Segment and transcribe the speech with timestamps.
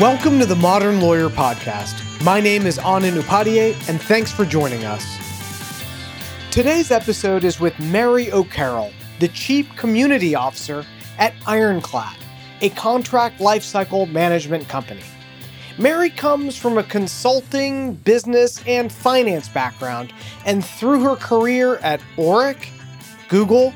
[0.00, 2.24] Welcome to the Modern Lawyer Podcast.
[2.24, 5.04] My name is Anand Upadhyay, and thanks for joining us.
[6.50, 10.84] Today's episode is with Mary O'Carroll, the Chief Community Officer
[11.18, 12.16] at Ironclad,
[12.60, 15.04] a contract lifecycle management company.
[15.78, 20.12] Mary comes from a consulting, business, and finance background,
[20.44, 22.68] and through her career at Orrick,
[23.28, 23.72] Google,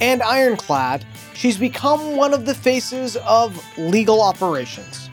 [0.00, 5.07] and Ironclad, she's become one of the faces of legal operations.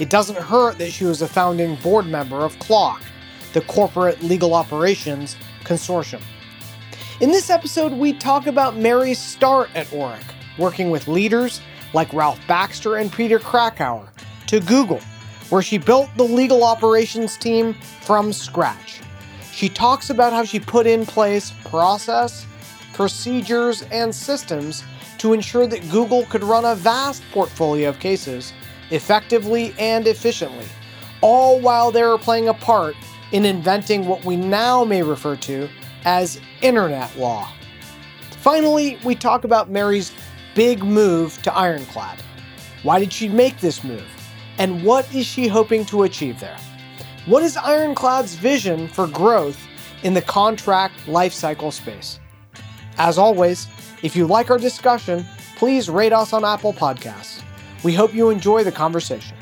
[0.00, 3.00] It doesn't hurt that she was a founding board member of CLOC,
[3.52, 6.20] the Corporate Legal Operations Consortium.
[7.20, 10.24] In this episode, we talk about Mary's start at Orrick,
[10.58, 11.60] working with leaders
[11.92, 14.08] like Ralph Baxter and Peter Krakauer,
[14.48, 15.00] to Google,
[15.48, 19.00] where she built the legal operations team from scratch.
[19.52, 22.46] She talks about how she put in place process,
[22.94, 24.82] procedures, and systems
[25.18, 28.52] to ensure that Google could run a vast portfolio of cases
[28.94, 30.66] effectively and efficiently,
[31.20, 32.96] all while they were playing a part
[33.32, 35.68] in inventing what we now may refer to
[36.04, 37.50] as Internet law.
[38.40, 40.12] Finally, we talk about Mary's
[40.54, 42.20] big move to Ironclad.
[42.82, 44.06] Why did she make this move?
[44.58, 46.58] And what is she hoping to achieve there?
[47.26, 49.60] What is Ironclad's vision for growth
[50.02, 52.20] in the contract lifecycle space?
[52.98, 53.66] As always,
[54.02, 55.24] if you like our discussion,
[55.56, 57.43] please rate us on Apple Podcasts.
[57.84, 59.36] We hope you enjoy the conversation.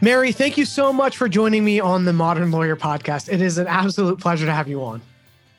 [0.00, 3.32] Mary, thank you so much for joining me on the Modern Lawyer podcast.
[3.32, 5.02] It is an absolute pleasure to have you on.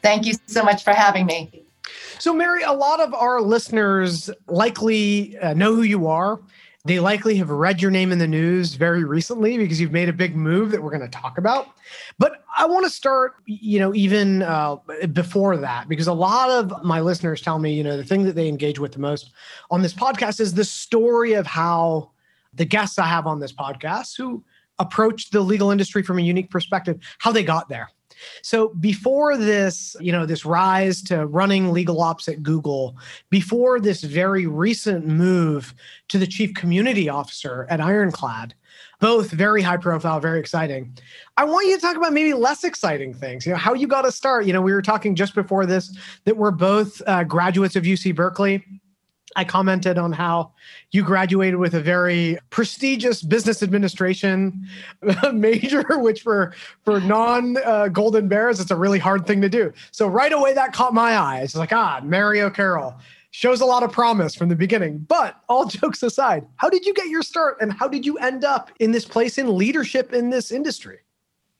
[0.01, 1.63] Thank you so much for having me.
[2.19, 6.39] So, Mary, a lot of our listeners likely uh, know who you are.
[6.87, 10.13] They likely have read your name in the news very recently because you've made a
[10.13, 11.67] big move that we're going to talk about.
[12.17, 14.77] But I want to start, you know, even uh,
[15.11, 18.35] before that, because a lot of my listeners tell me, you know, the thing that
[18.35, 19.31] they engage with the most
[19.69, 22.11] on this podcast is the story of how
[22.53, 24.41] the guests I have on this podcast who
[24.79, 27.89] approached the legal industry from a unique perspective, how they got there.
[28.41, 32.97] So before this, you know, this rise to running legal ops at Google,
[33.29, 35.73] before this very recent move
[36.09, 38.53] to the chief community officer at Ironclad,
[38.99, 40.97] both very high profile, very exciting.
[41.37, 43.45] I want you to talk about maybe less exciting things.
[43.45, 44.45] You know, how you got to start.
[44.45, 45.95] You know, we were talking just before this
[46.25, 48.63] that we're both uh, graduates of UC Berkeley.
[49.37, 50.51] I commented on how
[50.91, 54.67] you graduated with a very prestigious business administration
[55.31, 59.71] major, which for for non uh, Golden Bears, it's a really hard thing to do.
[59.91, 61.41] So right away, that caught my eye.
[61.41, 62.95] It's like, ah, Mary O'Carroll
[63.29, 65.05] shows a lot of promise from the beginning.
[65.07, 68.43] But all jokes aside, how did you get your start, and how did you end
[68.43, 70.97] up in this place in leadership in this industry?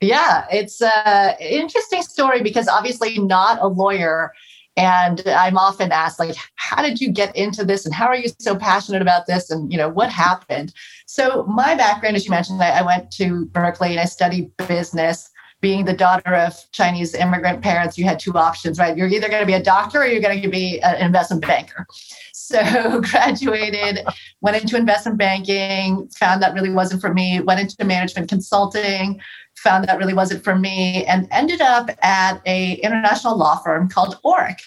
[0.02, 4.32] Yeah, it's an interesting story because obviously not a lawyer
[4.78, 6.36] and i'm often asked like
[6.70, 7.86] how did you get into this?
[7.86, 9.50] And how are you so passionate about this?
[9.50, 10.74] And you know what happened?
[11.06, 15.30] So my background as you mentioned i, I went to berkeley and i studied business.
[15.60, 18.96] Being the daughter of chinese immigrant parents you had two options right?
[18.96, 21.88] You're either going to be a doctor or you're going to be an investment banker.
[22.34, 24.06] So graduated
[24.42, 29.20] went into investment banking found that really wasn't for me went into management consulting
[29.58, 34.20] found that really wasn't for me and ended up at a international law firm called
[34.24, 34.60] Orrick.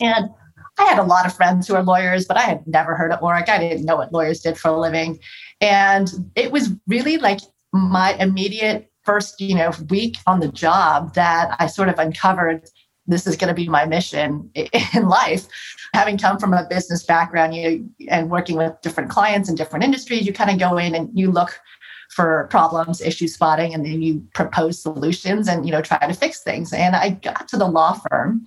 [0.00, 0.30] And
[0.78, 3.20] I had a lot of friends who are lawyers, but I had never heard of
[3.20, 3.48] Orrick.
[3.48, 5.18] I didn't know what lawyers did for a living.
[5.60, 7.40] And it was really like
[7.72, 12.68] my immediate first, you know, week on the job that I sort of uncovered
[13.08, 14.50] this is going to be my mission
[14.94, 15.46] in life.
[15.94, 20.26] Having come from a business background, you and working with different clients in different industries,
[20.26, 21.58] you kind of go in and you look
[22.08, 26.42] for problems, issue spotting, and then you propose solutions and you know try to fix
[26.42, 26.72] things.
[26.72, 28.44] And I got to the law firm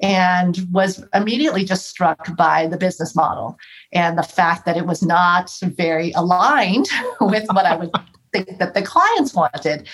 [0.00, 3.58] and was immediately just struck by the business model
[3.92, 6.88] and the fact that it was not very aligned
[7.20, 7.90] with what I would
[8.32, 9.88] think that the clients wanted.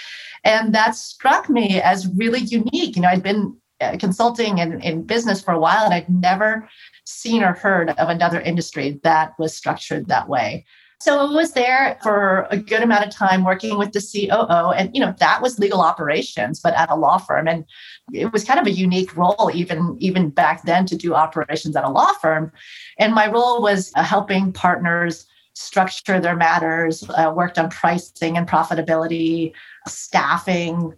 [0.45, 2.97] And that struck me as really unique.
[2.97, 6.69] You know, I'd been uh, consulting and in business for a while, and I'd never
[7.05, 10.65] seen or heard of another industry that was structured that way.
[11.01, 14.73] So I was there for a good amount of time working with the COO.
[14.73, 17.47] And, you know, that was legal operations, but at a law firm.
[17.47, 17.65] And
[18.13, 21.85] it was kind of a unique role, even, even back then, to do operations at
[21.85, 22.51] a law firm.
[22.99, 28.49] And my role was uh, helping partners structure their matters, uh, worked on pricing and
[28.49, 29.53] profitability,
[29.87, 30.95] staffing,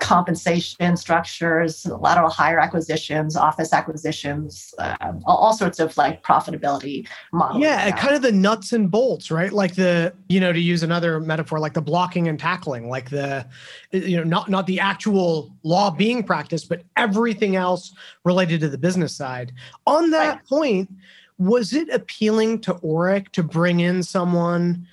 [0.00, 7.62] compensation structures, lateral hire acquisitions, office acquisitions, um, all, all, sorts of like profitability models.
[7.62, 9.52] Yeah, kind of the nuts and bolts, right?
[9.52, 13.46] Like the, you know, to use another metaphor, like the blocking and tackling, like the,
[13.90, 17.94] you know, not not the actual law being practiced, but everything else
[18.24, 19.52] related to the business side.
[19.86, 20.46] On that right.
[20.46, 20.90] point,
[21.38, 24.86] was it appealing to Orrick to bring in someone?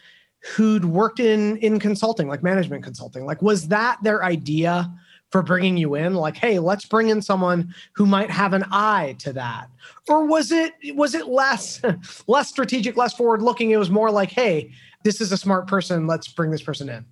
[0.53, 3.25] Who'd worked in in consulting, like management consulting.
[3.25, 4.91] Like, was that their idea
[5.31, 6.13] for bringing you in?
[6.13, 9.69] Like, hey, let's bring in someone who might have an eye to that,
[10.07, 11.81] or was it was it less
[12.27, 13.71] less strategic, less forward looking?
[13.71, 14.71] It was more like, hey,
[15.03, 16.07] this is a smart person.
[16.07, 17.05] Let's bring this person in.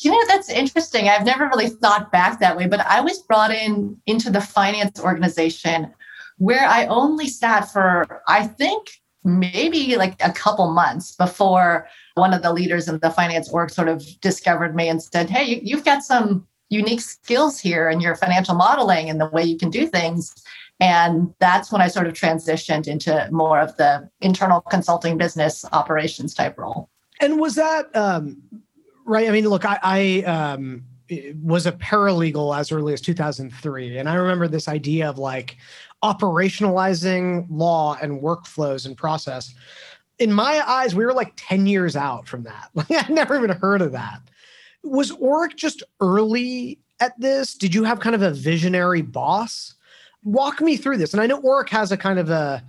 [0.00, 1.08] You know, that's interesting.
[1.08, 4.98] I've never really thought back that way, but I was brought in into the finance
[4.98, 5.94] organization
[6.38, 8.88] where I only sat for, I think,
[9.24, 13.88] maybe like a couple months before one of the leaders in the finance org sort
[13.88, 18.14] of discovered me and said, Hey, you, have got some unique skills here in your
[18.14, 20.34] financial modeling and the way you can do things.
[20.80, 26.34] And that's when I sort of transitioned into more of the internal consulting business operations
[26.34, 26.90] type role.
[27.20, 28.42] And was that um,
[29.04, 29.28] right?
[29.28, 30.84] I mean, look, I, I um,
[31.42, 33.98] was a paralegal as early as 2003.
[33.98, 35.56] And I remember this idea of like
[36.04, 39.54] operationalizing law and workflows and process.
[40.18, 42.68] In my eyes, we were like 10 years out from that.
[42.74, 44.20] Like, I'd never even heard of that.
[44.82, 47.54] Was Orrick just early at this?
[47.54, 49.74] Did you have kind of a visionary boss?
[50.22, 51.14] Walk me through this.
[51.14, 52.62] And I know Orrick has a kind of a,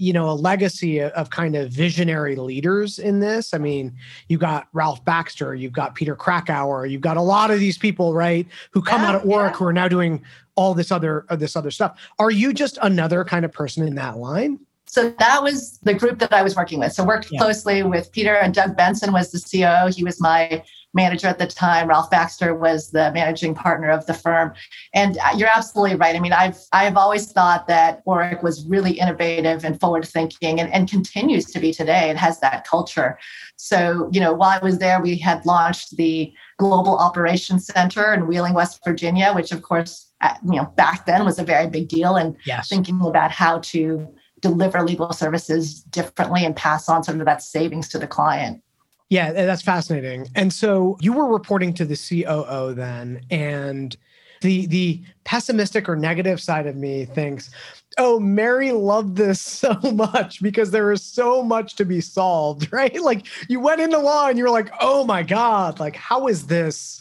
[0.00, 3.94] you know a legacy of kind of visionary leaders in this i mean
[4.28, 8.14] you've got ralph baxter you've got peter krakauer you've got a lot of these people
[8.14, 9.56] right who come yeah, out of Orrick yeah.
[9.56, 10.22] who are now doing
[10.60, 13.94] all this other uh, this other stuff are you just another kind of person in
[13.94, 17.38] that line so that was the group that i was working with so worked yeah.
[17.40, 20.62] closely with peter and doug benson was the coo he was my
[20.94, 21.88] manager at the time.
[21.88, 24.52] Ralph Baxter was the managing partner of the firm.
[24.94, 26.16] And uh, you're absolutely right.
[26.16, 30.72] I mean, I've I've always thought that Orrick was really innovative and forward thinking and,
[30.72, 32.10] and continues to be today.
[32.10, 33.18] It has that culture.
[33.56, 38.26] So, you know, while I was there, we had launched the Global Operations Center in
[38.26, 40.09] Wheeling, West Virginia, which of course,
[40.44, 42.16] you know, back then was a very big deal.
[42.16, 42.68] And yes.
[42.68, 44.08] thinking about how to
[44.40, 48.62] deliver legal services differently and pass on some of that savings to the client.
[49.08, 50.28] Yeah, that's fascinating.
[50.36, 53.96] And so you were reporting to the COO then, and
[54.40, 57.50] the the pessimistic or negative side of me thinks,
[57.98, 63.00] oh, Mary loved this so much because there is so much to be solved, right?
[63.00, 66.46] Like you went into law and you were like, oh my God, like how is
[66.46, 66.99] this?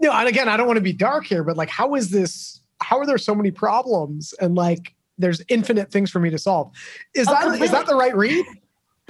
[0.00, 2.10] You know, and again, I don't want to be dark here, but like, how is
[2.10, 2.60] this?
[2.80, 4.32] How are there so many problems?
[4.40, 6.70] And like there's infinite things for me to solve.
[7.14, 7.66] Is oh, that completely.
[7.66, 8.44] is that the right read?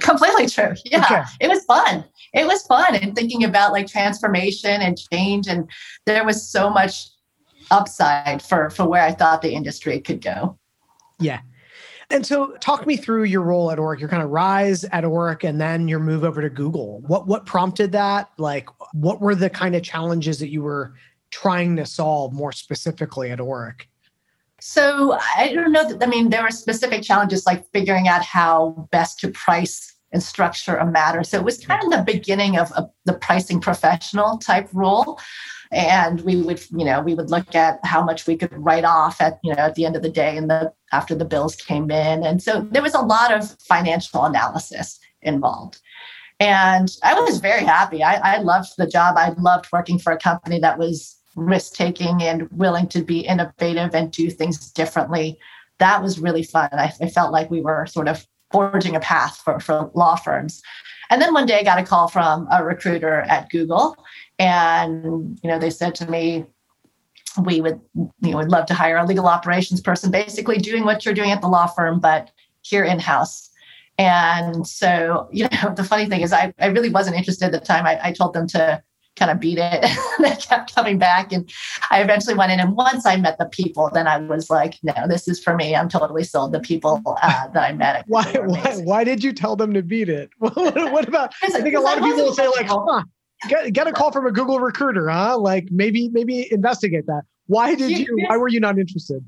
[0.00, 1.22] completely true yeah okay.
[1.40, 5.68] it was fun it was fun and thinking about like transformation and change and
[6.06, 7.08] there was so much
[7.70, 10.56] upside for for where i thought the industry could go
[11.18, 11.40] yeah
[12.10, 15.46] and so talk me through your role at Orrick, your kind of rise at Orrick
[15.46, 17.00] and then your move over to Google.
[17.02, 18.30] What what prompted that?
[18.38, 20.94] Like what were the kind of challenges that you were
[21.30, 23.82] trying to solve more specifically at Orrick?
[24.60, 25.88] So I don't know.
[25.88, 30.22] That, I mean, there were specific challenges like figuring out how best to price and
[30.22, 31.22] structure a matter.
[31.22, 35.20] So it was kind of the beginning of a, the pricing professional type role.
[35.70, 39.20] And we would, you know, we would look at how much we could write off
[39.20, 41.90] at, you know, at the end of the day and the after the bills came
[41.90, 42.24] in.
[42.24, 45.80] And so there was a lot of financial analysis involved.
[46.40, 48.02] And I was very happy.
[48.02, 49.16] I, I loved the job.
[49.18, 53.94] I loved working for a company that was risk taking and willing to be innovative
[53.94, 55.38] and do things differently.
[55.78, 56.68] That was really fun.
[56.72, 60.62] I, I, felt like we were sort of forging a path for, for law firms.
[61.10, 63.96] And then one day I got a call from a recruiter at Google.
[64.38, 66.44] And, you know, they said to me,
[67.44, 71.04] we would, you know, would love to hire a legal operations person, basically doing what
[71.04, 72.30] you're doing at the law firm, but
[72.62, 73.50] here in-house.
[73.96, 77.60] And so, you know, the funny thing is I, I really wasn't interested at the
[77.60, 77.86] time.
[77.86, 78.82] I, I told them to
[79.18, 79.84] kind of beat it.
[80.20, 81.32] they kept coming back.
[81.32, 81.50] And
[81.90, 82.60] I eventually went in.
[82.60, 85.74] And once I met the people, then I was like, no, this is for me.
[85.74, 86.52] I'm totally sold.
[86.52, 88.04] The people uh, that I met.
[88.06, 90.30] Why, why, why, did you tell them to beat it?
[90.38, 93.02] what about, I think a lot of people will say like, huh,
[93.48, 95.38] get, get a call from a Google recruiter, huh?
[95.38, 97.22] Like maybe, maybe investigate that.
[97.46, 99.24] Why did you, why were you not interested?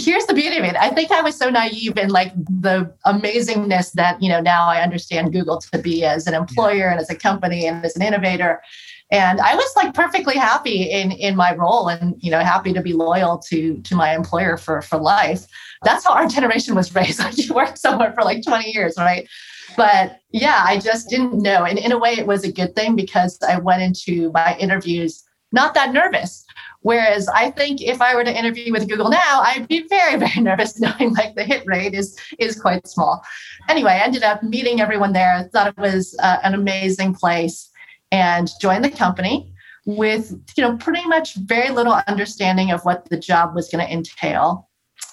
[0.00, 0.76] here's the beauty of it.
[0.76, 4.82] I think I was so naive in like the amazingness that, you know, now I
[4.82, 6.92] understand Google to be as an employer yeah.
[6.92, 8.62] and as a company and as an innovator
[9.10, 12.82] and i was like perfectly happy in in my role and you know happy to
[12.82, 15.46] be loyal to to my employer for for life.
[15.82, 17.20] That's how our generation was raised.
[17.24, 19.28] Like you worked somewhere for like 20 years right?
[19.76, 21.64] But yeah i just didn't know.
[21.64, 25.24] And in a way it was a good thing because i went into my interviews
[25.52, 26.44] not that nervous.
[26.82, 30.40] Whereas I think if I were to interview with Google now, I'd be very, very
[30.40, 33.22] nervous knowing like the hit rate is is quite small.
[33.68, 35.48] Anyway, I ended up meeting everyone there.
[35.52, 37.69] Thought it was uh, an amazing place
[38.12, 39.52] and joined the company
[39.86, 43.92] with you know pretty much very little understanding of what the job was going to
[43.92, 44.68] entail.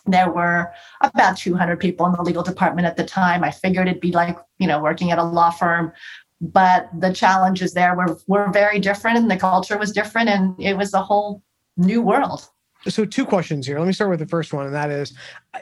[0.05, 3.43] There were about 200 people in the legal department at the time.
[3.43, 5.93] I figured it'd be like you know working at a law firm
[6.39, 10.77] but the challenges there were were very different and the culture was different and it
[10.77, 11.41] was a whole
[11.77, 12.47] new world
[12.89, 13.79] so two questions here.
[13.79, 15.13] Let me start with the first one and that is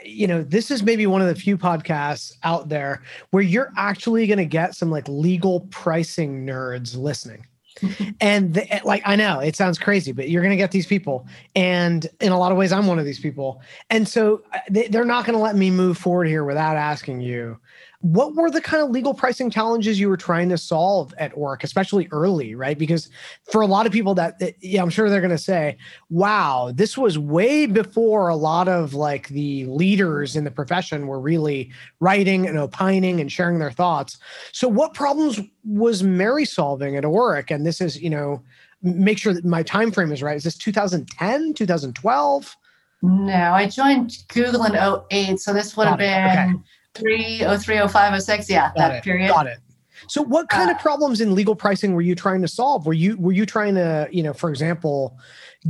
[0.03, 3.01] you know this is maybe one of the few podcasts out there
[3.32, 7.46] where you're actually going to get some like legal pricing nerds listening.
[8.22, 11.27] And the, like i know it sounds crazy but you're going to get these people.
[11.55, 13.62] And in a lot of ways i'm one of these people.
[13.89, 17.20] And so uh, they, they're not going to let me move forward here without asking
[17.20, 17.60] you
[18.05, 21.63] what were the kind of legal pricing challenges you were trying to solve at Orrick,
[21.63, 22.77] especially early, right?
[22.77, 23.09] Because
[23.51, 25.75] for a lot of people that, yeah, I'm sure they're going to say,
[26.12, 31.19] wow, this was way before a lot of like the leaders in the profession were
[31.19, 34.19] really writing and opining and sharing their thoughts.
[34.51, 37.50] So what problems was Mary solving at Orrick?
[37.50, 38.43] And this is, you know,
[38.83, 40.38] make sure that my time frame is right.
[40.38, 42.55] Is this 2010, 2012?
[43.01, 44.75] No, I joined Google in
[45.09, 45.39] 08.
[45.39, 46.53] So this would have been okay
[46.95, 48.49] three oh three oh five oh six.
[48.49, 49.03] Yeah, Got that it.
[49.03, 49.29] period.
[49.29, 49.59] Got it.
[50.07, 52.85] So what kind uh, of problems in legal pricing were you trying to solve?
[52.85, 55.17] Were you were you trying to, you know, for example,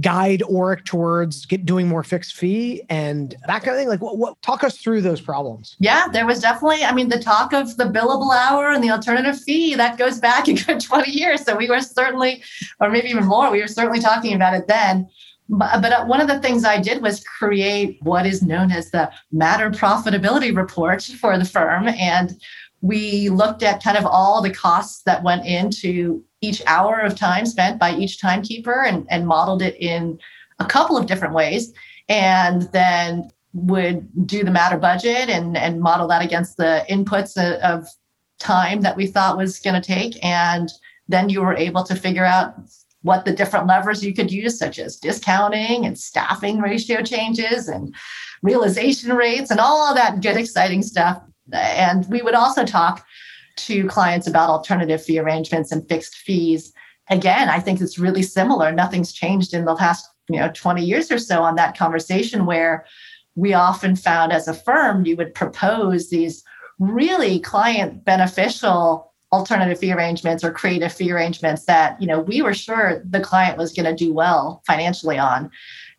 [0.01, 3.87] guide Orrick towards get doing more fixed fee and that kind of thing?
[3.87, 5.75] Like what, what talk us through those problems?
[5.79, 9.39] Yeah, there was definitely, I mean, the talk of the billable hour and the alternative
[9.39, 11.43] fee that goes back a good 20 years.
[11.43, 12.43] So we were certainly,
[12.79, 15.07] or maybe even more, we were certainly talking about it then.
[15.47, 19.11] But, uh, one of the things I did was create what is known as the
[19.31, 21.87] matter profitability report for the firm.
[21.87, 22.39] And
[22.81, 27.45] we looked at kind of all the costs that went into each hour of time
[27.45, 30.19] spent by each timekeeper and, and modeled it in
[30.59, 31.73] a couple of different ways.
[32.09, 37.87] And then would do the matter budget and, and model that against the inputs of
[38.37, 40.23] time that we thought was going to take.
[40.23, 40.69] And
[41.07, 42.55] then you were able to figure out
[43.05, 47.95] what the different levers you could use, such as discounting and staffing ratio changes and
[48.41, 51.21] realization rates and all of that good, exciting stuff.
[51.53, 53.05] And we would also talk
[53.57, 56.73] to clients about alternative fee arrangements and fixed fees.
[57.11, 58.71] Again, I think it's really similar.
[58.71, 62.85] Nothing's changed in the past, you know, 20 years or so on that conversation where
[63.35, 66.43] we often found as a firm you would propose these
[66.79, 72.53] really client beneficial alternative fee arrangements or creative fee arrangements that you know we were
[72.53, 75.51] sure the client was going to do well financially on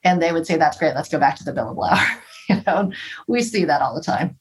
[0.05, 2.90] and they would say that's great let's go back to the billable hour you know
[3.28, 4.38] we see that all the time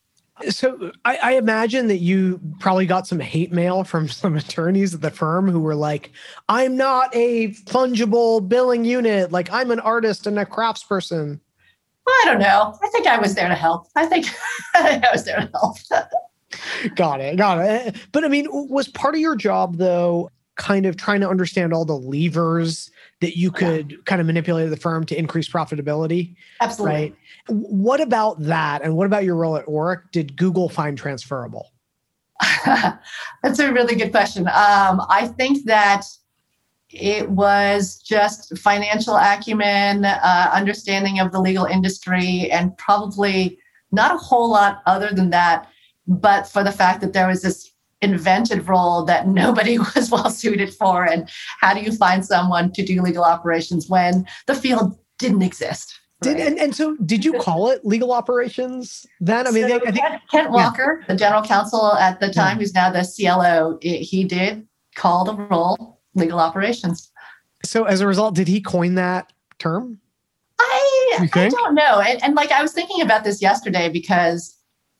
[0.49, 5.01] so I, I, imagine that you probably got some hate mail from some attorneys at
[5.01, 6.11] the firm who were like,
[6.49, 9.31] "I'm not a fungible billing unit.
[9.31, 11.39] Like I'm an artist and a craftsperson."
[12.05, 12.77] Well, I don't know.
[12.83, 13.87] I think I was there to help.
[13.95, 14.27] I think
[14.75, 15.77] I was there to help.
[16.95, 17.38] Got it.
[17.38, 17.95] Got it.
[18.12, 21.85] But I mean, was part of your job though kind of trying to understand all
[21.85, 22.89] the levers
[23.21, 23.97] that you could yeah.
[24.05, 26.35] kind of manipulate the firm to increase profitability?
[26.62, 26.95] Absolutely.
[26.95, 27.15] Right.
[27.47, 28.81] What about that?
[28.81, 30.12] And what about your role at Orrick?
[30.12, 31.71] Did Google find transferable?
[32.65, 34.47] That's a really good question.
[34.47, 36.05] Um, I think that
[36.89, 43.57] it was just financial acumen, uh, understanding of the legal industry, and probably
[43.91, 45.69] not a whole lot other than that
[46.07, 47.71] but for the fact that there was this
[48.01, 51.05] invented role that nobody was well suited for.
[51.05, 56.00] And how do you find someone to do legal operations when the field didn't exist?
[56.21, 59.45] Did, and, and so did you call it legal operations then?
[59.47, 61.07] I mean, so I think Kent Walker, yeah.
[61.07, 62.62] the general counsel at the time, yeah.
[62.62, 67.12] who's now the CLO, he did call the role legal operations.
[67.63, 70.00] So as a result, did he coin that term?
[70.57, 72.00] I, I don't know.
[72.00, 74.55] And, and like I was thinking about this yesterday because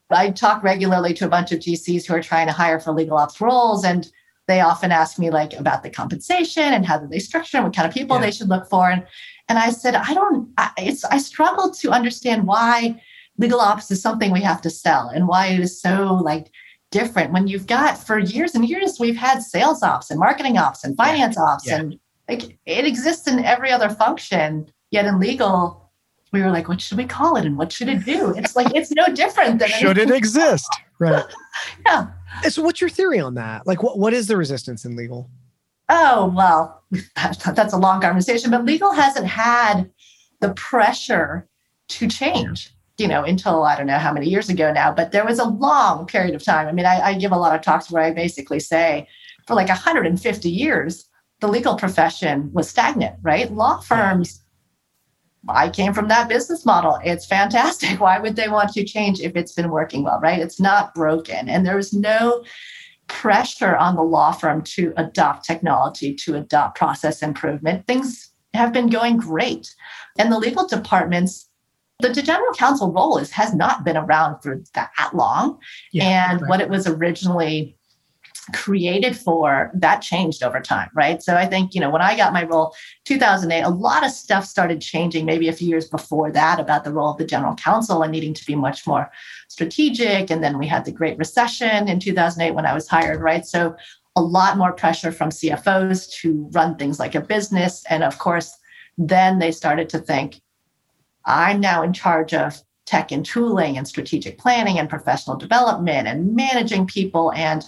[0.10, 3.18] I talk regularly to a bunch of GCs who are trying to hire for legal
[3.18, 4.10] ops roles, and
[4.48, 7.76] they often ask me like about the compensation and how do they structure and what
[7.76, 8.22] kind of people yeah.
[8.22, 8.90] they should look for.
[8.90, 9.06] And
[9.48, 10.52] and I said, I don't.
[10.58, 13.02] I, it's I struggle to understand why
[13.38, 16.52] legal ops is something we have to sell and why it is so like
[16.92, 20.84] different when you've got for years and years we've had sales ops and marketing ops
[20.84, 21.78] and finance ops yeah.
[21.78, 24.72] and like it exists in every other function.
[24.92, 25.85] Yet in legal,
[26.32, 28.34] we were like, what should we call it and what should it do?
[28.36, 31.24] It's like it's no different than should it exist, right?
[31.86, 32.08] yeah.
[32.50, 33.66] So, what's your theory on that?
[33.66, 35.30] Like, what what is the resistance in legal?
[35.90, 36.84] Oh well,
[37.16, 39.90] that's a long conversation, but legal hasn't had
[40.42, 41.48] the pressure
[41.90, 42.72] to change.
[42.98, 45.44] You know, until I don't know how many years ago now, but there was a
[45.44, 46.66] long period of time.
[46.68, 49.10] I mean, I, I give a lot of talks where I basically say,
[49.46, 51.10] for like 150 years,
[51.42, 53.52] the legal profession was stagnant, right?
[53.52, 54.45] Law firms
[55.48, 57.00] I came from that business model.
[57.04, 58.00] It's fantastic.
[58.00, 60.40] Why would they want to change if it's been working well, right?
[60.40, 61.50] It's not broken.
[61.50, 62.44] And there was no
[63.08, 67.86] pressure on the law firm to adopt technology, to adopt process improvement.
[67.88, 69.74] Things have been going great.
[70.18, 71.48] And the legal departments,
[72.00, 75.60] the general counsel role is has not been around for that long.
[75.92, 76.50] Yeah, and right.
[76.50, 77.78] what it was originally
[78.54, 81.22] created for that changed over time right?
[81.24, 82.76] So i think you know when i got my role
[83.06, 86.94] 2008 a lot of stuff started changing maybe a few years before that about the
[86.94, 89.12] role of the general counsel and needing to be much more
[89.48, 90.30] strategic.
[90.30, 93.46] And then we had the great recession in 2008 when i was hired right?
[93.46, 93.76] So
[94.16, 97.84] a lot more pressure from cfos to run things like a business.
[97.90, 98.56] And of course
[98.98, 100.42] then they started to think
[101.26, 106.36] i'm now in charge of tech and tooling and strategic planning and professional development and
[106.36, 107.66] managing people and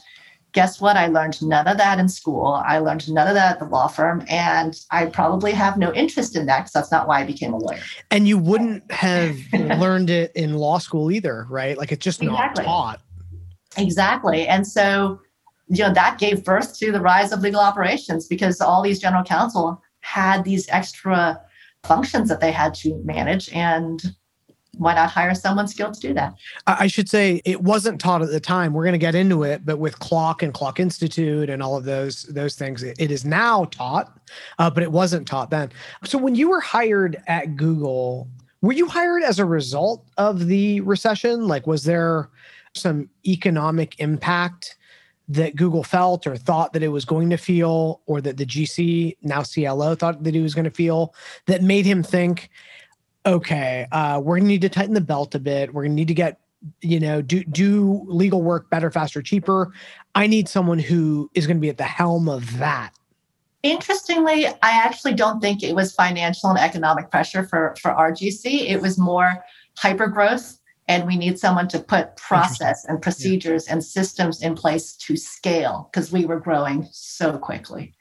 [0.58, 0.98] guess what?
[0.98, 2.64] I learned none of that in school.
[2.66, 4.26] I learned none of that at the law firm.
[4.28, 7.58] And I probably have no interest in that because that's not why I became a
[7.58, 7.84] lawyer.
[8.10, 11.78] And you wouldn't have learned it in law school either, right?
[11.78, 12.64] Like it's just exactly.
[12.64, 13.02] not taught.
[13.78, 14.48] Exactly.
[14.48, 15.22] And so,
[15.68, 19.24] you know, that gave birth to the rise of legal operations because all these general
[19.24, 21.40] counsel had these extra
[21.84, 23.54] functions that they had to manage.
[23.54, 24.02] And
[24.78, 26.34] why not hire someone skilled to do that?
[26.66, 28.74] I should say it wasn't taught at the time.
[28.74, 31.84] We're going to get into it, but with CLOC and CLOC Institute and all of
[31.84, 34.18] those those things, it is now taught,
[34.60, 35.72] uh, but it wasn't taught then.
[36.04, 38.28] So when you were hired at Google,
[38.62, 41.48] were you hired as a result of the recession?
[41.48, 42.30] Like, was there
[42.74, 44.78] some economic impact?
[45.30, 49.18] that Google felt or thought that it was going to feel, or that the GC,
[49.22, 51.14] now CLO, thought that he was going to feel,
[51.48, 52.50] that made him think,
[53.28, 55.74] okay, uh, we're gonna need to tighten the belt a bit.
[55.74, 56.40] We're gonna need to get,
[56.82, 59.74] you know, do do legal work better, faster, cheaper.
[60.16, 62.92] I need someone who is gonna be at the helm of that.
[63.64, 68.70] Interestingly, I actually don't think it was financial and economic pressure for for RGC.
[68.70, 69.44] It was more
[69.78, 70.58] hyper growth
[70.88, 73.74] and we need someone to put process and procedures yeah.
[73.74, 77.94] and systems in place to scale because we were growing so quickly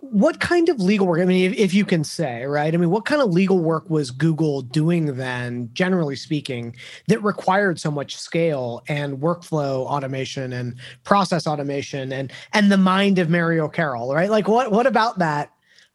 [0.00, 1.20] what kind of legal work?
[1.20, 2.72] I mean, if, if, you can say, right?
[2.72, 6.74] I mean, what kind of legal work was Google doing then, generally speaking,
[7.08, 13.18] that required so much scale and workflow automation and process automation and and the mind
[13.18, 14.30] of Mary O'Carroll, right?
[14.30, 15.52] Like, what what about that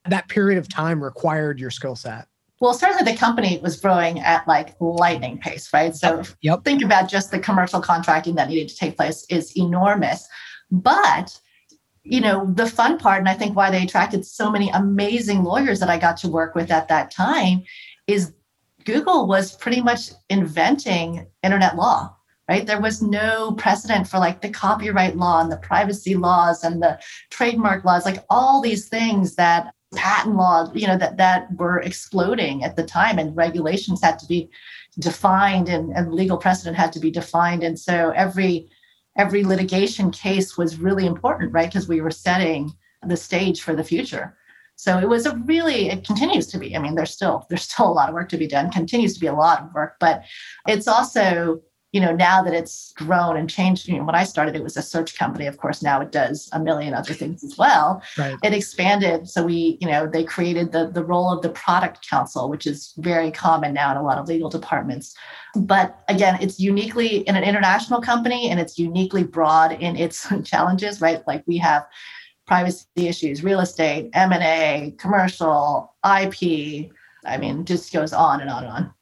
[0.07, 2.27] that period of time required your skill set?
[2.61, 5.95] Well, certainly the company was growing at like lightning pace, right?
[5.95, 6.63] So yep.
[6.63, 10.27] think about just the commercial contracting that needed to take place is enormous.
[10.71, 11.37] But
[12.05, 15.79] you know, the fun part, and I think why they attracted so many amazing lawyers
[15.79, 17.63] that I got to work with at that time
[18.07, 18.33] is
[18.85, 22.15] Google was pretty much inventing internet law,
[22.47, 22.65] right?
[22.65, 26.99] There was no precedent for like the copyright law and the privacy laws and the
[27.31, 32.63] trademark laws, like all these things that patent law, you know, that that were exploding
[32.63, 34.49] at the time and regulations had to be
[34.99, 37.63] defined and, and legal precedent had to be defined.
[37.63, 38.69] And so every
[39.17, 41.69] every litigation case was really important, right?
[41.69, 42.71] Because we were setting
[43.06, 44.38] the stage for the future.
[44.75, 46.75] So it was a really, it continues to be.
[46.75, 49.19] I mean, there's still there's still a lot of work to be done, continues to
[49.19, 50.23] be a lot of work, but
[50.67, 51.62] it's also
[51.95, 54.75] you know, now that it's grown and changed, you know, when I started, it was
[54.75, 55.45] a search company.
[55.45, 58.03] Of course, now it does a million other things as well.
[58.17, 58.36] Right.
[58.43, 59.29] It expanded.
[59.29, 62.93] So we, you know, they created the, the role of the product counsel, which is
[62.97, 65.15] very common now in a lot of legal departments.
[65.55, 70.99] But again, it's uniquely in an international company and it's uniquely broad in its challenges,
[70.99, 71.25] right?
[71.25, 71.88] Like we have
[72.45, 76.91] privacy issues, real estate, M&A, commercial, IP.
[77.25, 78.93] I mean, just goes on and on and on.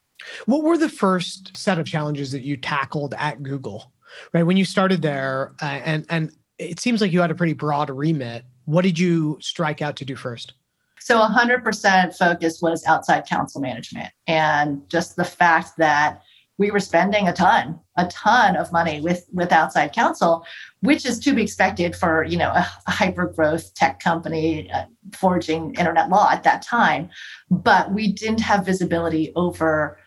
[0.45, 3.91] What were the first set of challenges that you tackled at Google?
[4.31, 7.53] Right when you started there, uh, and and it seems like you had a pretty
[7.53, 8.45] broad remit.
[8.65, 10.53] What did you strike out to do first?
[10.99, 16.21] So 100% focus was outside counsel management, and just the fact that
[16.57, 20.45] we were spending a ton, a ton of money with with outside counsel,
[20.81, 24.85] which is to be expected for you know a, a hyper growth tech company uh,
[25.13, 27.09] forging internet law at that time.
[27.49, 29.97] But we didn't have visibility over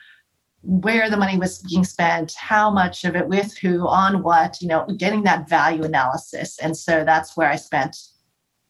[0.66, 4.66] where the money was being spent, how much of it with who, on what, you
[4.66, 6.58] know, getting that value analysis.
[6.60, 7.96] And so that's where I spent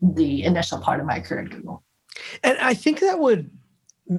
[0.02, 1.82] the initial part of my career at Google.
[2.44, 3.50] And I think that would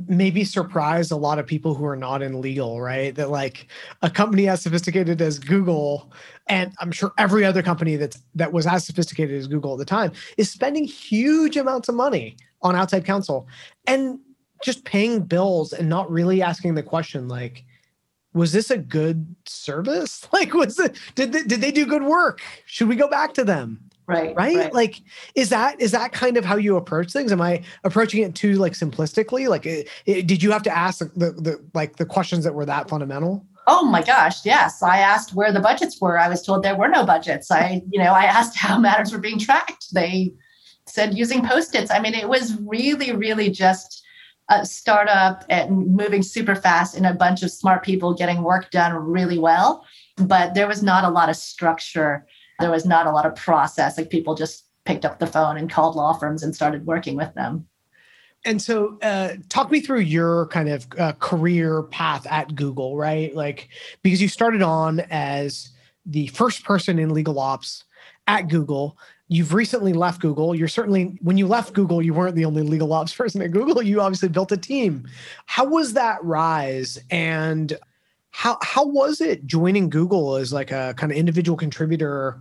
[0.07, 3.13] maybe surprise a lot of people who are not in legal, right?
[3.13, 3.67] That like
[4.01, 6.11] a company as sophisticated as Google,
[6.47, 9.85] and I'm sure every other company that's that was as sophisticated as Google at the
[9.85, 13.47] time is spending huge amounts of money on outside counsel
[13.85, 14.19] and
[14.63, 17.63] just paying bills and not really asking the question like
[18.33, 20.27] was this a good service?
[20.33, 22.41] Like, was it did they, did they do good work?
[22.65, 23.79] Should we go back to them?
[24.07, 24.73] Right, right, right.
[24.73, 25.01] Like,
[25.35, 27.31] is that is that kind of how you approach things?
[27.31, 29.49] Am I approaching it too like simplistically?
[29.49, 32.65] Like, it, it, did you have to ask the, the like the questions that were
[32.65, 33.45] that fundamental?
[33.65, 34.81] Oh my gosh, yes.
[34.81, 36.17] I asked where the budgets were.
[36.17, 37.51] I was told there were no budgets.
[37.51, 39.93] I, you know, I asked how matters were being tracked.
[39.93, 40.33] They
[40.85, 41.91] said using post-its.
[41.91, 44.05] I mean, it was really, really just
[44.49, 48.93] a startup and moving super fast and a bunch of smart people getting work done
[48.93, 49.85] really well.
[50.15, 52.25] But there was not a lot of structure
[52.59, 53.97] There was not a lot of process.
[53.97, 57.33] Like people just picked up the phone and called law firms and started working with
[57.35, 57.67] them.
[58.45, 63.35] And so, uh, talk me through your kind of uh, career path at Google, right?
[63.35, 63.69] Like,
[64.03, 65.71] because you started on as
[66.05, 67.83] the first person in legal ops
[68.27, 68.97] at Google.
[69.29, 70.55] You've recently left Google.
[70.55, 73.81] You're certainly, when you left Google, you weren't the only legal ops person at Google.
[73.81, 75.07] You obviously built a team.
[75.45, 76.97] How was that rise?
[77.09, 77.77] And
[78.31, 82.39] how, how was it joining Google as like a kind of individual contributor,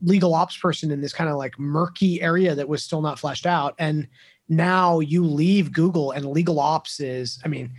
[0.00, 3.46] legal ops person in this kind of like murky area that was still not fleshed
[3.46, 3.74] out?
[3.78, 4.08] And
[4.48, 7.72] now you leave Google and legal ops is, I mean,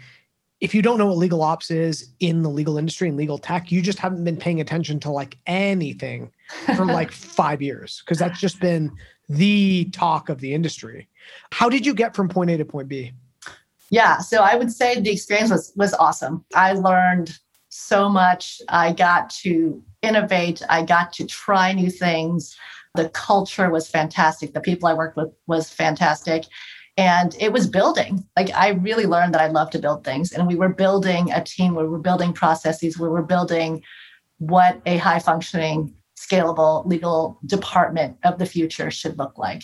[0.63, 3.69] if you don't know what legal ops is in the legal industry and legal tech,
[3.69, 6.31] you just haven't been paying attention to like anything
[6.77, 8.89] for like five years because that's just been
[9.27, 11.09] the talk of the industry.
[11.51, 13.11] How did you get from point A to point B?
[13.89, 16.45] Yeah, so I would say the experience was was awesome.
[16.55, 18.61] I learned so much.
[18.69, 20.61] I got to innovate.
[20.69, 22.55] I got to try new things.
[22.95, 24.53] The culture was fantastic.
[24.53, 26.45] The people I worked with was fantastic
[26.97, 28.23] and it was building.
[28.37, 30.31] Like i really learned that i love to build things.
[30.31, 33.83] And we were building a team where we're building processes where we're building
[34.37, 39.63] what a high functioning scalable legal department of the future should look like.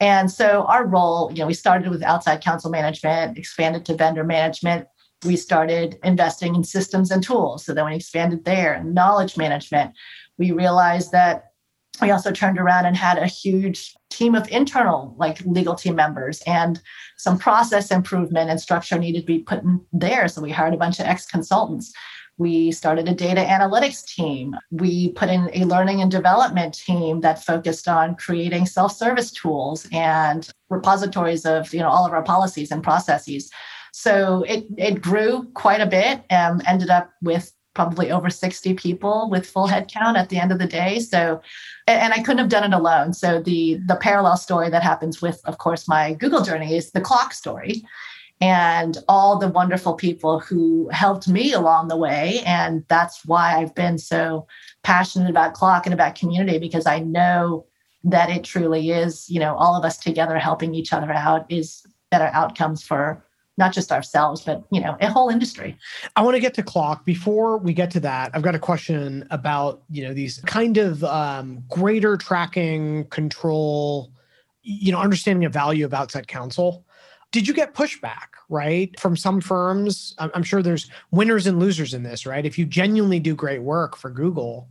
[0.00, 4.24] And so our role you know we started with outside counsel management expanded to vendor
[4.24, 4.86] management.
[5.24, 7.64] We started investing in systems and tools.
[7.64, 9.92] So then we expanded there knowledge management.
[10.38, 11.47] We realized that
[12.00, 16.42] we also turned around and had a huge team of internal like legal team members
[16.46, 16.80] and
[17.16, 20.28] some process improvement and structure needed to be put in there.
[20.28, 21.92] So we hired a bunch of ex consultants
[22.38, 24.54] we started a data analytics team.
[24.70, 30.48] We put in a learning and development team that focused on creating self-service tools and
[30.70, 33.50] repositories of you know all of our policies and processes.
[33.92, 39.30] So it, it grew quite a bit and ended up with probably over 60 people
[39.30, 40.98] with full headcount at the end of the day.
[40.98, 41.40] So,
[41.86, 43.12] and I couldn't have done it alone.
[43.12, 47.00] So the the parallel story that happens with, of course, my Google journey is the
[47.00, 47.84] CLOC story
[48.40, 52.40] and all the wonderful people who helped me along the way.
[52.44, 54.48] And that's why I've been so
[54.82, 57.64] passionate about CLOC and about community because I know
[58.02, 61.86] that it truly is, you know, all of us together helping each other out is
[62.10, 63.24] better outcomes for
[63.58, 65.76] not just ourselves, but you know, a whole industry.
[66.16, 67.04] I want to get to CLOC.
[67.04, 71.04] Before we get to that, I've got a question about you know these kind of
[71.04, 74.12] um, greater tracking control,
[74.62, 76.84] you know, understanding of value of outside counsel.
[77.30, 80.14] Did you get pushback, right, from some firms?
[80.18, 82.46] I'm sure there's winners and losers in this, right?
[82.46, 84.70] If you genuinely do great work for Google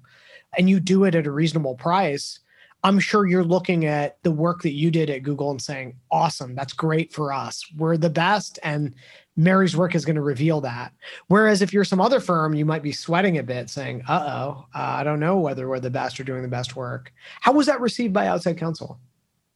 [0.58, 2.40] and you do it at a reasonable price,
[2.88, 6.56] I'm sure you're looking at the work that you did at Google and saying, awesome,
[6.56, 7.66] that's great for us.
[7.76, 8.60] We're the best.
[8.64, 8.96] And
[9.36, 10.94] Mary's work is going to reveal that.
[11.28, 14.66] Whereas if you're some other firm, you might be sweating a bit saying, uh oh,
[14.74, 17.12] I don't know whether we're the best or doing the best work.
[17.42, 18.98] How was that received by outside counsel?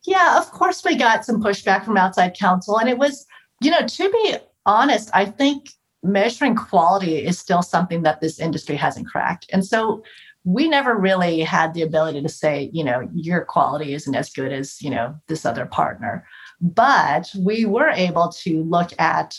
[0.04, 2.80] Yeah, of course, we got some pushback from outside counsel.
[2.80, 3.26] And it was,
[3.62, 5.70] you know, to be honest, I think
[6.04, 9.46] measuring quality is still something that this industry hasn't cracked.
[9.54, 10.04] And so
[10.43, 14.51] we never really had the ability to say, you know, your quality isn't as good
[14.51, 16.25] as, you know, this other partner.
[16.60, 19.38] But we were able to look at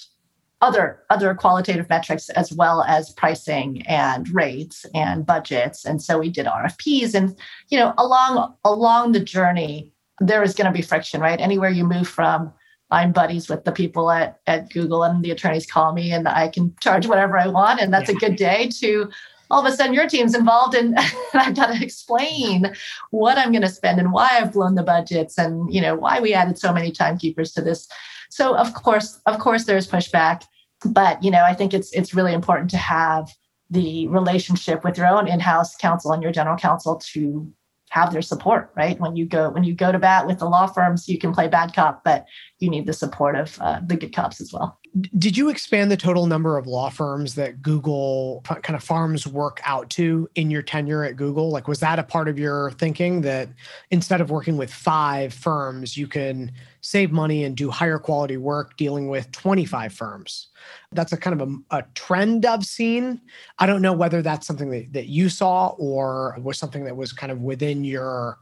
[0.62, 6.30] other other qualitative metrics as well as pricing and rates and budgets and so we
[6.30, 7.36] did rfps and
[7.68, 11.84] you know along along the journey there is going to be friction right anywhere you
[11.84, 12.52] move from
[12.92, 16.46] i'm buddies with the people at, at google and the attorneys call me and i
[16.46, 18.16] can charge whatever i want and that's yeah.
[18.16, 19.10] a good day to
[19.52, 20.98] all of a sudden your team's involved and,
[21.34, 22.74] I've got to explain
[23.10, 26.20] what I'm going to spend and why I've blown the budgets and you know why
[26.20, 27.86] we added so many timekeepers to this.
[28.30, 30.44] So of course, of course there's pushback,
[30.84, 33.30] but you know, I think it's it's really important to have
[33.70, 37.50] the relationship with your own in-house counsel and your general counsel to
[37.88, 40.66] have their support right when you go when you go to bat with the law
[40.66, 42.24] firms you can play bad cop but
[42.58, 45.96] you need the support of uh, the good cops as well did you expand the
[45.96, 50.60] total number of law firms that Google kind of farms work out to in your
[50.60, 51.50] tenure at Google?
[51.50, 53.48] Like, was that a part of your thinking that
[53.90, 56.52] instead of working with five firms, you can
[56.82, 60.48] save money and do higher quality work dealing with 25 firms?
[60.92, 63.18] That's a kind of a, a trend I've seen.
[63.58, 67.14] I don't know whether that's something that, that you saw or was something that was
[67.14, 68.38] kind of within your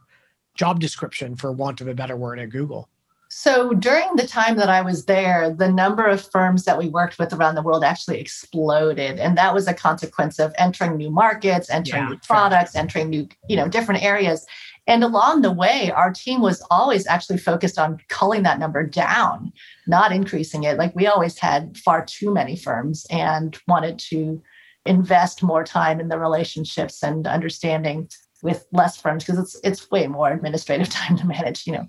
[0.55, 2.89] job description, for want of a better word, at Google.
[3.33, 7.17] So during the time that I was there, the number of firms that we worked
[7.17, 9.19] with around the world actually exploded.
[9.19, 12.81] And that was a consequence of entering new markets, entering yeah, new products, fair.
[12.81, 14.45] entering new, you know, different areas.
[14.85, 19.53] And along the way, our team was always actually focused on culling that number down,
[19.87, 20.77] not increasing it.
[20.77, 24.43] Like we always had far too many firms and wanted to
[24.85, 28.09] invest more time in the relationships and understanding
[28.41, 31.87] with less firms because it's it's way more administrative time to manage, you know,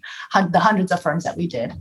[0.51, 1.73] the hundreds of firms that we did.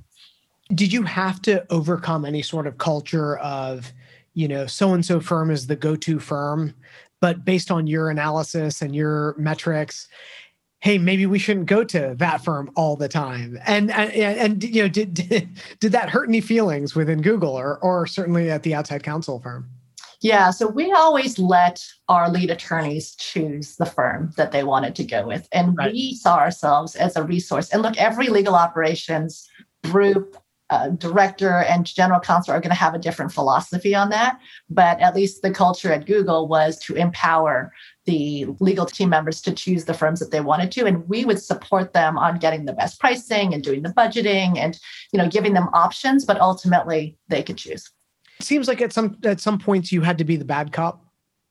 [0.73, 3.91] Did you have to overcome any sort of culture of,
[4.33, 6.73] you know, so and so firm is the go-to firm,
[7.19, 10.07] but based on your analysis and your metrics,
[10.81, 14.81] hey maybe we shouldn't go to that firm all the time and and, and you
[14.81, 18.75] know did, did did that hurt any feelings within google or or certainly at the
[18.75, 19.69] outside counsel firm
[20.21, 25.03] yeah, so we always let our lead attorneys choose the firm that they wanted to
[25.03, 25.47] go with.
[25.51, 25.91] And right.
[25.91, 27.71] we saw ourselves as a resource.
[27.71, 29.49] And look, every legal operations
[29.85, 30.37] group,
[30.69, 34.39] uh, director, and general counsel are going to have a different philosophy on that.
[34.69, 37.73] But at least the culture at Google was to empower
[38.05, 41.39] the legal team members to choose the firms that they wanted to and we would
[41.39, 44.79] support them on getting the best pricing and doing the budgeting and
[45.13, 47.91] you know giving them options but ultimately they could choose
[48.43, 51.05] seems like at some at some points you had to be the bad cop.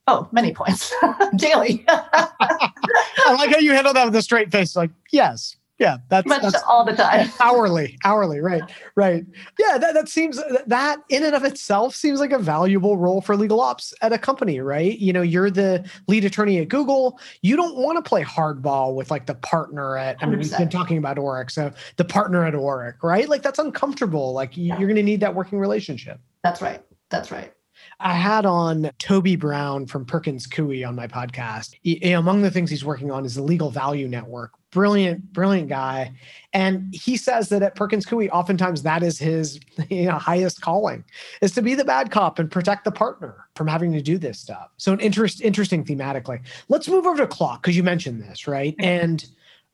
[0.07, 0.93] Oh, many points
[1.37, 1.85] daily.
[1.89, 4.75] I like how you handle that with a straight face.
[4.75, 7.31] Like, yes, yeah, that's, that's all the time.
[7.41, 8.63] hourly, hourly, right,
[8.97, 9.25] right.
[9.59, 13.35] Yeah, that, that seems that in and of itself seems like a valuable role for
[13.35, 14.99] legal ops at a company, right?
[14.99, 17.19] You know, you're the lead attorney at Google.
[17.41, 20.19] You don't want to play hardball with like the partner at.
[20.21, 23.27] I mean, we have been talking about Orrick, so the partner at Orrick, right?
[23.27, 24.35] Like that's uncomfortable.
[24.35, 26.21] Like you're going to need that working relationship.
[26.45, 26.83] That's right.
[27.09, 27.55] That's right.
[28.01, 31.75] I had on Toby Brown from Perkins Coie on my podcast.
[31.83, 34.53] He, among the things he's working on is the Legal Value Network.
[34.71, 36.13] Brilliant, brilliant guy.
[36.53, 39.61] And he says that at Perkins Coie, oftentimes that is his
[39.91, 41.05] you know, highest calling
[41.43, 44.39] is to be the bad cop and protect the partner from having to do this
[44.39, 44.69] stuff.
[44.79, 46.41] So an interest, interesting thematically.
[46.69, 48.75] Let's move over to CLOC because you mentioned this, right?
[48.79, 48.85] Mm-hmm.
[48.85, 49.25] And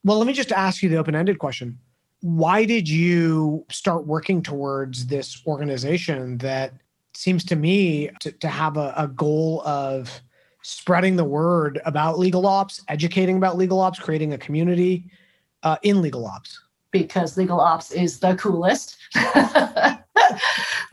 [0.04, 1.78] well, let me just ask you the open-ended question
[2.20, 6.72] why did you start working towards this organization that
[7.16, 10.20] seems to me to, to have a, a goal of
[10.62, 15.10] spreading the word about legal ops, educating about legal ops, creating a community
[15.62, 16.60] uh, in legal ops?
[16.90, 18.96] Because legal ops is the coolest.
[19.14, 19.26] no,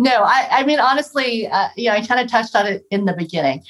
[0.05, 3.13] I, I mean, honestly, uh, you know, I kind of touched on it in the
[3.13, 3.63] beginning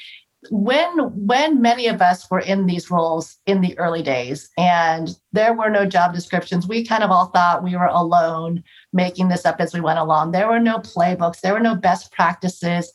[0.50, 5.54] when when many of us were in these roles in the early days and there
[5.54, 8.64] were no job descriptions we kind of all thought we were alone
[8.94, 10.32] making this up as we went along.
[10.32, 11.42] There were no playbooks.
[11.42, 12.92] There were no best practices.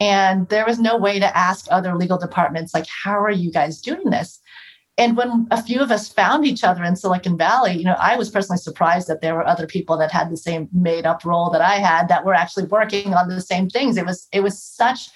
[0.00, 3.80] And there was no way to ask other legal departments like how are you guys
[3.80, 4.40] doing this?
[4.98, 8.14] And when a few of us found each other in silicon valley you know i
[8.14, 11.48] was personally surprised that there were other people that had the same made up role
[11.48, 13.96] that i had that were actually working on the same things.
[13.96, 15.08] It was it was such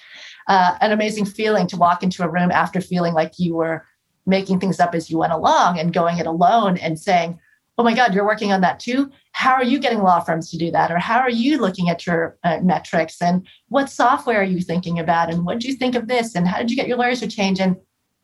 [0.47, 3.85] uh, an amazing feeling to walk into a room after feeling like you were
[4.25, 7.39] making things up as you went along and going it alone and saying,
[7.77, 9.11] oh my God, you're working on that too.
[9.37, 10.91] How are you getting law firms to do that?
[10.91, 13.21] Or how are you looking at your uh, metrics?
[13.21, 15.31] And what software are you thinking about?
[15.31, 16.33] And what do you think of this?
[16.33, 17.59] And how did you get your lawyers to change?
[17.59, 17.75] And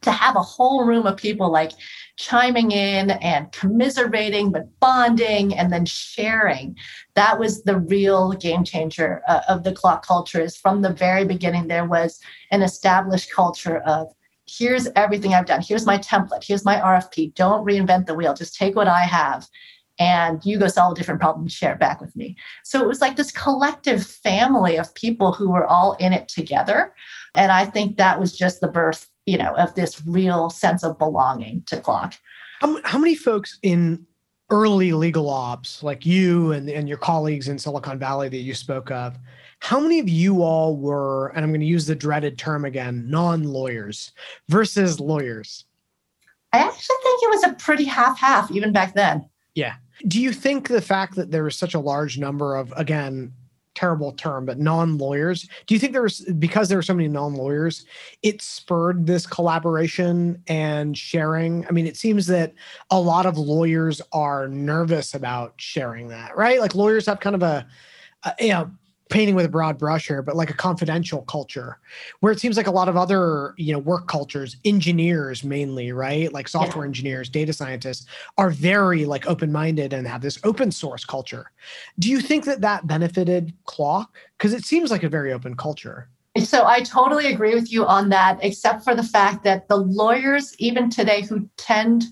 [0.02, 1.74] to have a whole room of people like
[2.18, 6.76] chiming in and commiserating, but bonding and then sharing.
[7.14, 10.42] That was the real game changer uh, of the CLOC culture.
[10.42, 14.12] Is from the very beginning there was an established culture of
[14.48, 15.62] here's everything I've done.
[15.62, 16.44] Here's my template.
[16.44, 17.36] Here's my RFP.
[17.36, 18.34] Don't reinvent the wheel.
[18.34, 19.48] Just take what I have
[20.00, 22.36] and you go solve a different problem and share it back with me.
[22.64, 26.94] So it was like this collective family of people who were all in it together.
[27.36, 30.98] And I think that was just the birth you know, of this real sense of
[30.98, 32.18] belonging to CLOC.
[32.60, 34.06] How, how many folks in
[34.50, 38.92] early legal ops, like you and, and your colleagues in Silicon Valley that you spoke
[38.92, 39.18] of,
[39.60, 43.10] how many of you all were, and I'm going to use the dreaded term again,
[43.10, 44.12] non lawyers
[44.50, 45.66] versus lawyers?
[46.52, 49.28] I actually think it was a pretty half half even back then.
[49.56, 49.76] Yeah.
[50.08, 53.34] Do you think the fact that there was such a large number of, again,
[53.76, 55.48] terrible term, but non lawyers.
[55.66, 57.86] Do you think there was because there were so many non lawyers,
[58.22, 61.66] it spurred this collaboration and sharing?
[61.68, 62.54] I mean, it seems that
[62.90, 66.60] a lot of lawyers are nervous about sharing that, right?
[66.60, 67.68] Like lawyers have kind of a,
[68.24, 68.72] a you know
[69.14, 71.78] painting with a broad brush here, but like a confidential culture
[72.22, 76.34] where it seems like a lot of other, you know, work cultures, engineers mainly, right?
[76.34, 76.90] Like software yeah.
[76.90, 78.08] engineers, data scientists
[78.40, 81.52] are very like open-minded and have this open source culture.
[82.00, 84.08] Do you think that that benefited CLOC?
[84.36, 86.10] Because it seems like a very open culture.
[86.44, 90.56] So I totally agree with you on that, except for the fact that the lawyers,
[90.58, 92.06] even today, who tend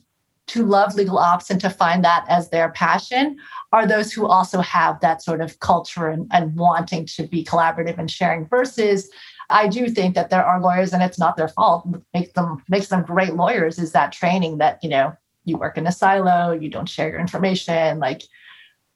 [0.48, 3.38] to love legal ops and to find that as their passion
[3.72, 7.98] are those who also have that sort of culture and, and wanting to be collaborative
[7.98, 9.10] and sharing versus
[9.50, 11.88] I do think that there are lawyers and it's not their fault.
[12.14, 15.14] Makes them makes them great lawyers is that training that, you know,
[15.46, 18.00] you work in a silo, you don't share your information.
[18.00, 18.24] Like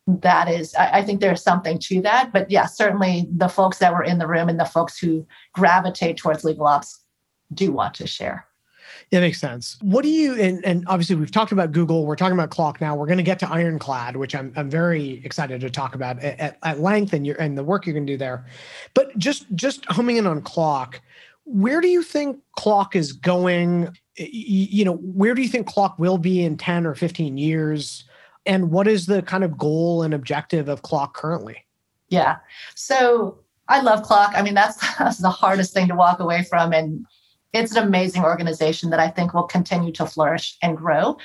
[0.08, 2.32] that is, I, I think there's something to that.
[2.32, 6.18] But yeah, certainly the folks that were in the room and the folks who gravitate
[6.18, 7.02] towards legal ops
[7.54, 8.48] do want to share.
[9.12, 9.78] That makes sense.
[9.82, 12.96] What do you and, and obviously we've talked about Google, we're talking about CLOC now.
[12.96, 16.58] We're going to get to Ironclad, which I'm I'm very excited to talk about at,
[16.64, 18.46] at length and your and the work you're going to do there.
[18.94, 21.00] But just just homing in on CLOC,
[21.46, 23.96] where do you think CLOC is going?
[24.18, 28.06] You know, where do you think CLOC will be in 10 or 15 years?
[28.46, 31.66] And what is the kind of goal and objective of CLOC currently?
[32.10, 32.38] Yeah.
[32.76, 34.34] So I love CLOC.
[34.36, 36.74] I mean, that's, that's the hardest thing to walk away from.
[36.74, 37.06] And
[37.56, 41.18] it's an amazing organization that I think will continue to flourish and grow.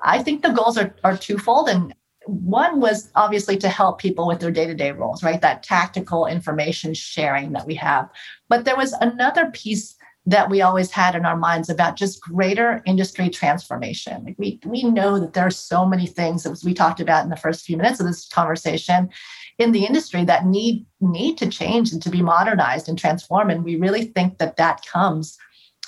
[0.00, 1.68] I think the goals are, are twofold.
[1.68, 1.94] And
[2.26, 7.52] one was obviously to help people with their day-to-day roles right that tactical information sharing
[7.52, 8.08] that we have
[8.48, 9.96] but there was another piece
[10.28, 14.82] that we always had in our minds about just greater industry transformation like we we
[14.82, 17.76] know that there are so many things that we talked about in the first few
[17.76, 19.08] minutes of this conversation
[19.58, 23.62] in the industry that need need to change and to be modernized and transform and
[23.62, 25.38] we really think that that comes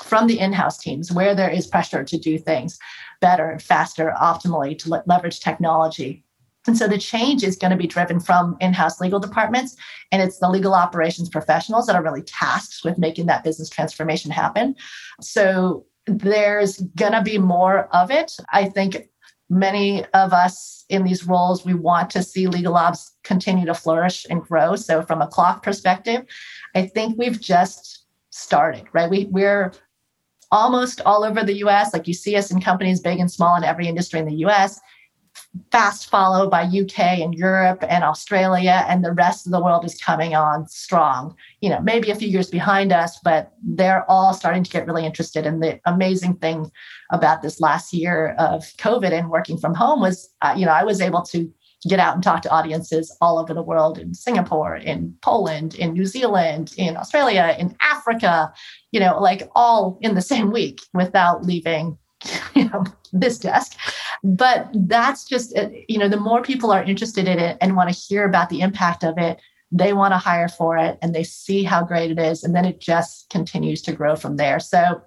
[0.02, 2.78] from the in-house teams where there is pressure to do things
[3.20, 6.24] better and faster optimally to leverage technology.
[6.66, 9.76] And so the change is going to be driven from in-house legal departments
[10.12, 14.30] and it's the legal operations professionals that are really tasked with making that business transformation
[14.30, 14.76] happen.
[15.20, 18.36] So there's going to be more of it.
[18.52, 19.08] I think
[19.50, 24.26] many of us in these roles we want to see legal ops continue to flourish
[24.28, 24.76] and grow.
[24.76, 26.26] So from a CLOC perspective
[26.74, 29.10] i think we've just started right?
[29.10, 29.72] We, we're
[30.50, 33.64] almost all over the us like you see us in companies big and small in
[33.64, 34.80] every industry in the us
[35.70, 40.00] fast followed by UK and Europe and Australia, and the rest of the world is
[40.00, 41.34] coming on strong.
[41.60, 45.06] You know, maybe a few years behind us, but they're all starting to get really
[45.06, 45.46] interested.
[45.46, 46.70] And the amazing thing
[47.10, 50.84] about this last year of COVID and working from home was, uh, you know, I
[50.84, 51.52] was able to
[51.86, 55.92] get out and talk to audiences all over the world in Singapore, in Poland, in
[55.92, 58.52] New Zealand, in Australia, in Africa,
[58.90, 61.96] you know, like all in the same week without leaving
[62.54, 63.78] you know this desk.
[64.24, 67.92] But that's just uh, you know the more people are interested in it and want
[67.92, 71.22] to hear about the impact of it they want to hire for it and they
[71.22, 74.58] see how great it is and then it just continues to grow from there.
[74.58, 75.02] So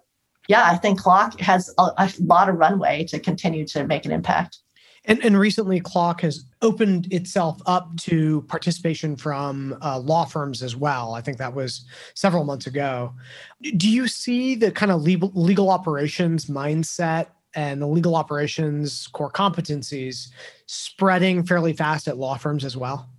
[0.47, 4.12] yeah i think CLOC has a, a lot of runway to continue to make an
[4.12, 4.60] impact
[5.06, 10.76] and, and recently, CLOC has opened itself up to participation from uh, law firms as
[10.76, 11.16] well.
[11.16, 13.14] I think that was several months ago.
[13.78, 19.32] Do you see the kind of legal, legal operations mindset and the legal operations core
[19.32, 20.30] competencies
[20.68, 23.10] spreading fairly fast at law firms as well?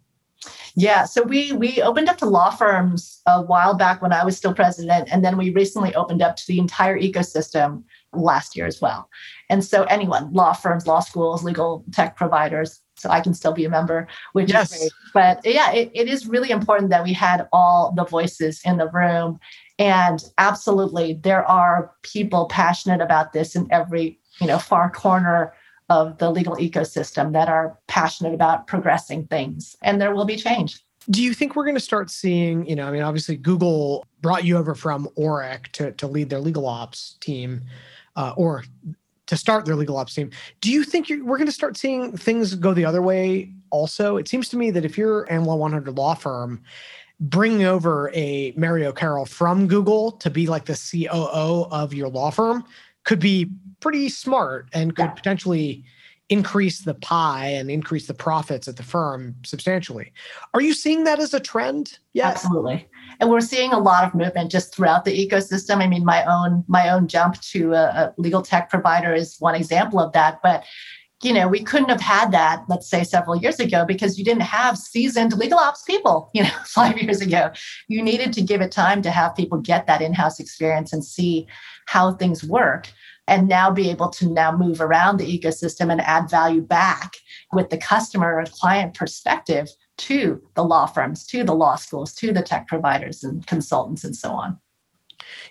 [0.75, 4.37] Yeah, so we we opened up to law firms a while back when I was
[4.37, 8.81] still president, and then we recently opened up to the entire ecosystem last year as
[8.81, 9.09] well.
[9.48, 13.64] And so anyone, law firms, law schools, legal tech providers, so I can still be
[13.64, 14.72] a member, which yes.
[14.72, 14.92] is great.
[15.14, 18.88] But yeah, it, it is really important that we had all the voices in the
[18.88, 19.40] room.
[19.79, 25.53] And absolutely, there are people passionate about this in every, you know, far corner
[25.88, 29.75] of the legal ecosystem that are passionate about progressing things.
[29.83, 30.81] And there will be change.
[31.11, 34.44] Do you think we're going to start seeing, you know, I mean, obviously Google brought
[34.44, 37.62] you over from Orrick to, to lead their legal ops team
[38.16, 38.64] uh, or
[39.27, 40.31] to start their legal ops team.
[40.61, 44.16] Do you think we're going to start seeing things go the other way also?
[44.16, 46.62] It seems to me that if you're Law 100 law firm,
[47.20, 52.31] bringing over a Mary O'Carroll from Google to be like the COO of your law
[52.31, 52.64] firm
[53.05, 55.11] could be pretty smart and could yeah.
[55.12, 55.85] potentially
[56.33, 60.12] increase the pie and increase the profits at the firm substantially.
[60.55, 61.99] Are you seeing that as a trend?
[62.12, 62.45] Yes.
[62.45, 62.88] Absolutely
[63.21, 66.64] and we're seeing a lot of movement just throughout the ecosystem i mean my own
[66.66, 70.64] my own jump to a, a legal tech provider is one example of that but
[71.23, 74.42] you know, we couldn't have had that, let's say, several years ago because you didn't
[74.42, 77.51] have seasoned legal ops people, you know, five years ago.
[77.88, 81.05] You needed to give it time to have people get that in house experience and
[81.05, 81.47] see
[81.87, 82.88] how things work
[83.28, 87.12] and now be able to now move around the ecosystem and add value back
[87.52, 92.32] with the customer or client perspective to the law firms, to the law schools, to
[92.32, 94.59] the tech providers and consultants and so on.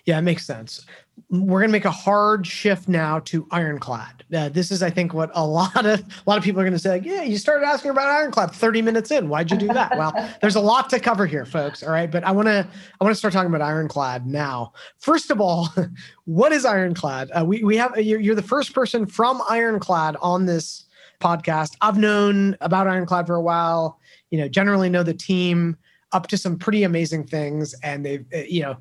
[0.04, 0.86] Yeah, it makes sense.
[1.30, 4.24] We're going to make a hard shift now to Ironclad.
[4.34, 6.72] Uh, this is, I think, what a lot of a lot of people are going
[6.72, 6.90] to say.
[6.90, 9.28] Like, yeah, you started asking about Ironclad 30 minutes in.
[9.28, 9.92] Why'd you do that?
[9.98, 11.82] well, there's a lot to cover here, folks.
[11.82, 12.66] All right, but I want to
[13.00, 14.72] I want to start talking about Ironclad now.
[14.98, 15.68] First of all,
[16.24, 17.30] what is Ironclad?
[17.30, 20.84] Uh, we we have you're, you're the first person from Ironclad on this
[21.20, 21.76] podcast.
[21.80, 24.00] I've known about Ironclad for a while
[24.32, 25.76] you know, generally know the team
[26.10, 28.76] up to some pretty amazing things, and they've uh, you know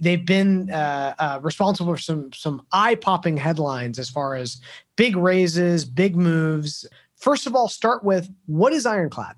[0.00, 4.60] they've been uh, uh, responsible for some some eye popping headlines as far as
[4.96, 6.86] big raises, big moves.
[7.16, 9.36] First of all, start with what is Ironclad?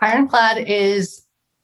[0.00, 1.22] Ironclad is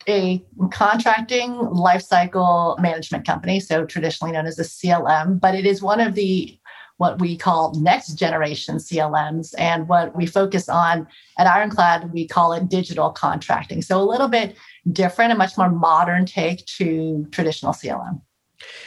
[0.08, 6.00] a contracting lifecycle management company, so traditionally known as a CLM, but it is one
[6.00, 6.58] of the
[6.98, 9.54] what we call next generation CLMs.
[9.58, 13.82] And what we focus on at Ironclad, we call it digital contracting.
[13.82, 14.56] So a little bit
[14.90, 18.20] different, a much more modern take to traditional CLM.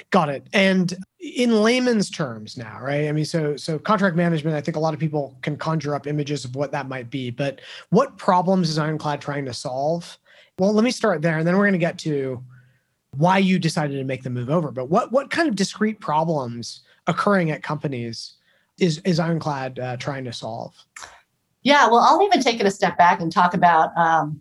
[0.10, 0.48] Got it.
[0.54, 3.08] And in layman's terms now, right?
[3.08, 6.08] I mean, so so contract management, I think a lot of people can conjure up
[6.08, 10.18] images of what that might be, but what problems is Ironclad trying to solve?
[10.58, 12.44] Well, let me start there and then we're going to get to
[13.18, 14.72] why you decided to make the move over.
[14.72, 18.34] But what what kind of discrete problems occurring at companies
[18.78, 20.74] is is Ironclad uh, trying to solve?
[21.66, 24.40] Yeah, well, I'll even take it a step back and talk about um,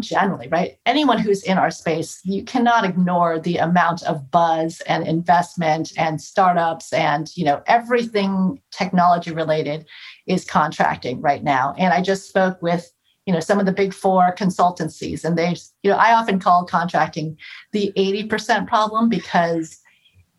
[0.00, 0.76] generally, right?
[0.84, 6.20] Anyone who's in our space, you cannot ignore the amount of buzz and investment and
[6.20, 9.86] startups and you know everything technology related
[10.26, 11.72] is contracting right now.
[11.78, 12.92] And I just spoke with
[13.26, 15.54] you know some of the big four consultancies, and they,
[15.84, 17.38] you know, I often call contracting
[17.70, 19.78] the eighty percent problem because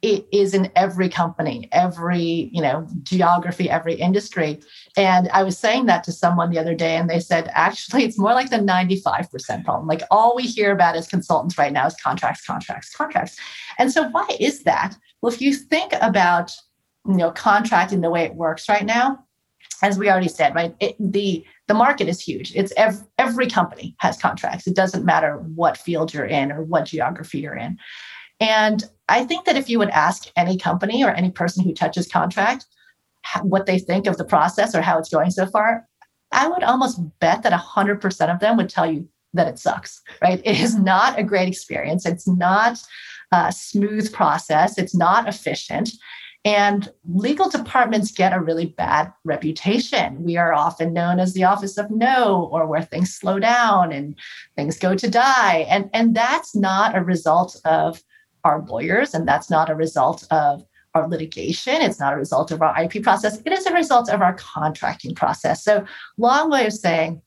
[0.01, 4.59] it is in every company every you know geography every industry.
[4.95, 8.19] And i was saying that to someone the other day and they said actually it's
[8.19, 9.87] more like the 95% problem.
[9.87, 13.37] Like all we hear about as consultants right now is contracts contracts contracts.
[13.77, 14.95] And so why is that?
[15.21, 16.51] Well if you think about
[17.07, 19.23] you know contracting the way it works right now
[19.83, 22.55] as we already said right it, the the market is huge.
[22.55, 24.67] It's ev- every company has contracts.
[24.67, 27.77] It doesn't matter what field you're in or what geography you're in
[28.39, 32.07] and I think that if you would ask any company or any person who touches
[32.07, 32.65] contract
[33.41, 35.87] what they think of the process or how it's going so far,
[36.31, 40.41] I would almost bet that 100% of them would tell you that it sucks, right?
[40.43, 42.05] It is not a great experience.
[42.05, 42.79] It's not
[43.31, 44.77] a smooth process.
[44.77, 45.91] It's not efficient.
[46.45, 50.23] And legal departments get a really bad reputation.
[50.23, 54.17] We are often known as the office of no, or where things slow down and
[54.55, 55.65] things go to die.
[55.69, 58.01] And, and that's not a result of
[58.47, 61.81] our lawyers, and that's not a result of our litigation.
[61.81, 63.41] It's not a result of our IP process.
[63.45, 65.63] It is a result of our contracting process.
[65.63, 65.85] So,
[66.17, 67.21] long way of saying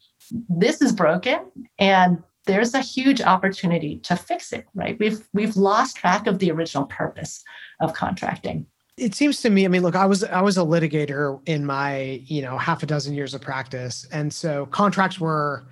[0.49, 1.41] this is broken
[1.79, 4.99] and there's a huge opportunity to fix it, right?
[4.99, 7.45] We've we've lost track of the original purpose
[7.81, 8.67] of contracting.
[8.97, 12.23] It seems to me, I mean, look, I was I was a litigator in my,
[12.27, 14.07] you know, half a dozen years of practice.
[14.13, 15.65] And so contracts were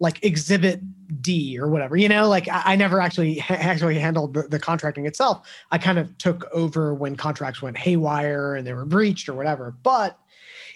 [0.00, 0.80] like exhibit
[1.22, 5.06] D or whatever, you know, like I, I never actually actually handled the, the, contracting
[5.06, 5.46] itself.
[5.70, 9.74] I kind of took over when contracts went haywire and they were breached or whatever.
[9.82, 10.18] But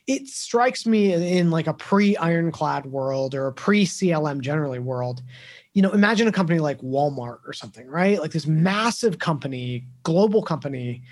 [0.06, 5.22] it strikes me in like a pre-ironclad world or a pre-CLM generally world.
[5.72, 8.20] You know, imagine a company like Walmart or something, right?
[8.20, 11.02] Like this massive company, global company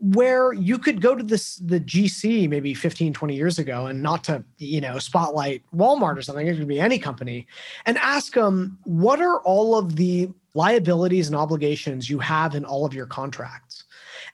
[0.00, 4.22] where you could go to this the GC maybe 15 20 years ago and not
[4.24, 7.46] to you know spotlight Walmart or something it could be any company
[7.84, 12.84] and ask them what are all of the liabilities and obligations you have in all
[12.84, 13.84] of your contracts?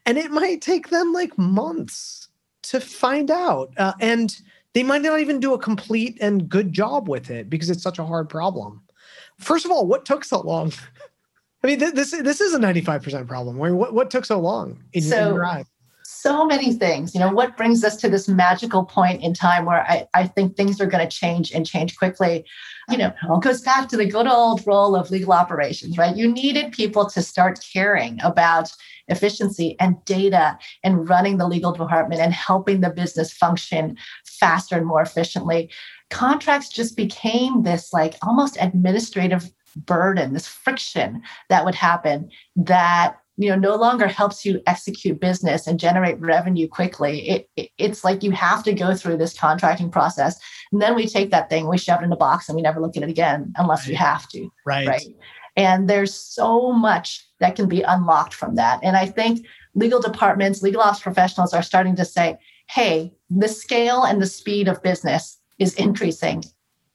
[0.07, 2.29] And it might take them like months
[2.65, 4.37] to find out uh, and
[4.75, 7.99] they might not even do a complete and good job with it because it's such
[7.99, 8.83] a hard problem.
[9.39, 10.73] First of all what took so long
[11.65, 13.57] I mean, this this is a ninety five percent problem.
[13.57, 15.65] what what took so long in, so, in your?
[16.05, 17.15] So many things.
[17.15, 20.57] You know, what brings us to this magical point in time where I, I think
[20.57, 22.45] things are going to change and change quickly.
[22.91, 26.15] You know, it goes back to the good old role of legal operations, right?
[26.15, 28.71] You needed people to start caring about
[29.09, 33.97] efficiency and data and running the legal department and helping the business function
[34.27, 35.71] faster and more efficiently.
[36.11, 43.49] Contracts just became this like almost administrative burden, this friction that would happen that you
[43.49, 47.29] know no longer helps you execute business and generate revenue quickly.
[47.29, 50.39] It, it, it's like you have to go through this contracting process
[50.73, 52.81] and then we take that thing we shove it in a box and we never
[52.81, 53.89] look at it again unless right.
[53.89, 54.87] we have to right.
[54.87, 55.07] right?
[55.57, 58.81] And there's so much that can be unlocked from that.
[58.83, 62.37] And i think legal departments legal ops professionals are starting to say
[62.69, 66.45] hey the scale and the speed of business is increasing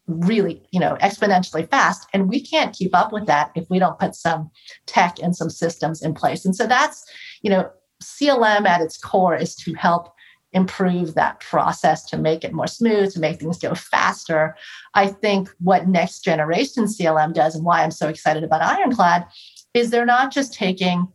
[0.10, 4.00] really you know exponentially fast and we can't keep up with that if we don't
[4.00, 4.50] put some
[4.88, 6.46] tech and some systems in place.
[6.46, 7.06] And so that's
[7.42, 7.70] you know
[8.04, 10.14] clm at its core is to help
[10.54, 14.56] improve that process to make it more smooth to make things go faster.
[14.96, 19.28] I think what next generation clm does and why i'm so excited about ironclad
[19.74, 21.08] is they're not just taking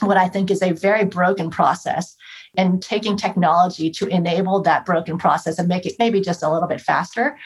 [0.00, 2.16] what i think is a very broken process
[2.56, 6.68] and taking technology to enable that broken process and make it maybe just a little
[6.68, 7.36] bit faster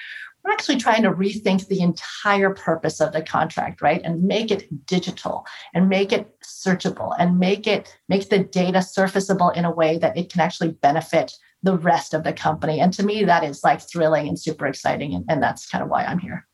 [0.48, 4.86] we're actually trying to rethink the entire purpose of the contract right and make it
[4.86, 5.44] digital
[5.74, 10.16] and make it searchable and make it make the data surfaceable in a way that
[10.16, 13.80] it can actually benefit the rest of the company and to me that is like
[13.80, 16.46] thrilling and super exciting and, and that's kind of why i'm here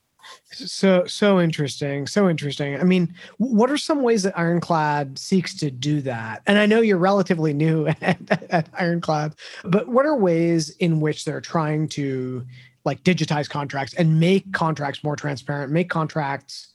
[0.53, 2.81] So so interesting, so interesting.
[2.81, 6.41] I mean, what are some ways that Ironclad seeks to do that?
[6.47, 8.19] And I know you're relatively new at,
[8.51, 9.35] at Ironclad,
[9.65, 12.47] but what are ways in which they're trying to
[12.85, 16.69] like digitize contracts and make contracts more transparent, make contracts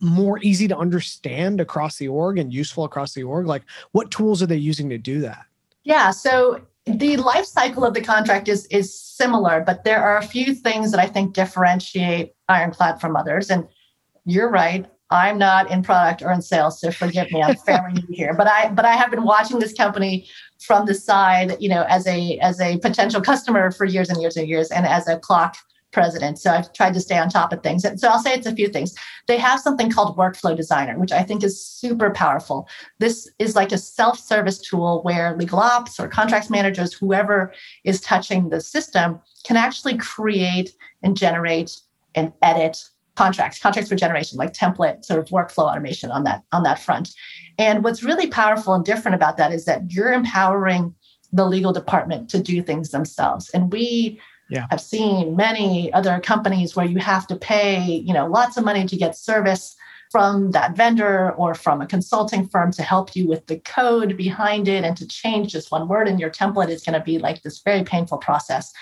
[0.00, 3.46] more easy to understand across the org and useful across the org?
[3.46, 3.62] Like,
[3.92, 5.44] what tools are they using to do that?
[5.84, 10.26] Yeah, so the life cycle of the contract is is similar, but there are a
[10.26, 13.50] few things that I think differentiate Ironclad from others.
[13.50, 13.66] And
[14.24, 14.86] you're right.
[15.10, 17.42] I'm not in product or in sales, so forgive me.
[17.42, 20.28] I'm fairly new here, but I but I have been watching this company
[20.60, 24.36] from the side, you know, as a as a potential customer for years and years
[24.36, 25.54] and years, and as a CLOC
[25.92, 26.38] president.
[26.38, 27.82] So I've tried to stay on top of things.
[27.82, 28.94] And so I'll say it's a few things.
[29.28, 32.68] They have something called Workflow Designer, which I think is super powerful.
[32.98, 37.54] This is like a self service tool where legal ops or contracts managers, whoever
[37.84, 41.80] is touching the system, can actually create and generate
[42.14, 42.84] and edit
[43.16, 47.10] contracts contracts for generation like template sort of workflow automation on that on that front
[47.58, 50.94] and what's really powerful and different about that is that you're empowering
[51.32, 54.66] the legal department to do things themselves and we yeah.
[54.70, 58.86] I've seen many other companies where you have to pay, you know, lots of money
[58.86, 59.74] to get service
[60.10, 64.68] from that vendor or from a consulting firm to help you with the code behind
[64.68, 67.42] it and to change just one word in your template is going to be like
[67.42, 68.72] this very painful process.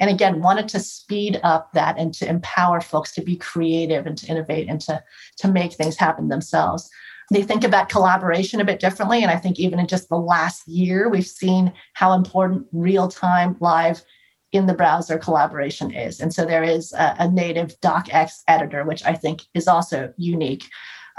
[0.00, 4.16] And again, wanted to speed up that and to empower folks to be creative and
[4.18, 5.02] to innovate and to,
[5.38, 6.88] to make things happen themselves.
[7.30, 9.22] They think about collaboration a bit differently.
[9.22, 13.56] And I think even in just the last year, we've seen how important real time
[13.60, 14.04] live
[14.52, 16.20] in the browser collaboration is.
[16.20, 20.68] And so there is a, a native docx editor, which I think is also unique.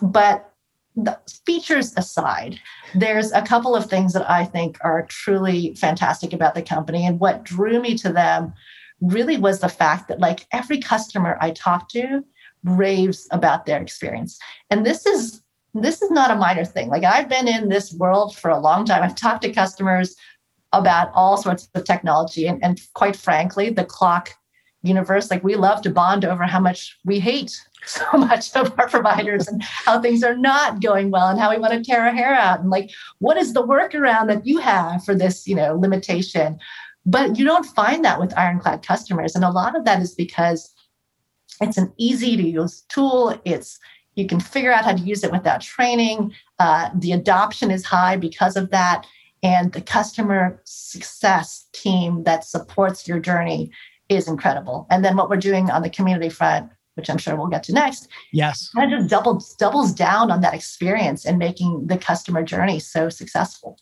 [0.02, 0.53] But
[0.96, 2.60] the features aside,
[2.94, 7.06] there's a couple of things that I think are truly fantastic about the company.
[7.06, 8.54] And what drew me to them
[9.02, 12.24] really was the fact that, like, every customer I talk to
[12.64, 14.40] raves about their experience.
[14.70, 15.42] And this is
[15.74, 16.90] this is not a minor thing.
[16.90, 19.02] Like I've been in this world for a long time.
[19.02, 20.16] I've talked to customers
[20.72, 22.48] about all sorts of technology.
[22.48, 24.30] And, and quite frankly, the CLOC
[24.84, 28.90] universe, like we love to bond over how much we hate so much of our
[28.90, 32.14] providers and how things are not going well and how we want to tear our
[32.14, 35.76] hair out and like what is the workaround that you have for this you know
[35.76, 36.58] limitation?
[37.06, 40.74] But you don't find that with ironclad customers and a lot of that is because
[41.62, 43.40] it's an easy to use tool.
[43.46, 43.80] It's
[44.16, 46.34] you can figure out how to use it without training.
[46.60, 49.06] Uh, the adoption is high because of that
[49.44, 53.72] and the customer success team that supports your journey
[54.08, 54.88] is incredible.
[54.90, 57.74] And then what we're doing on the community front, which I'm sure we'll get to
[57.74, 62.44] next, yes, kind of just doubles doubles down on that experience and making the customer
[62.44, 63.78] journey so successful.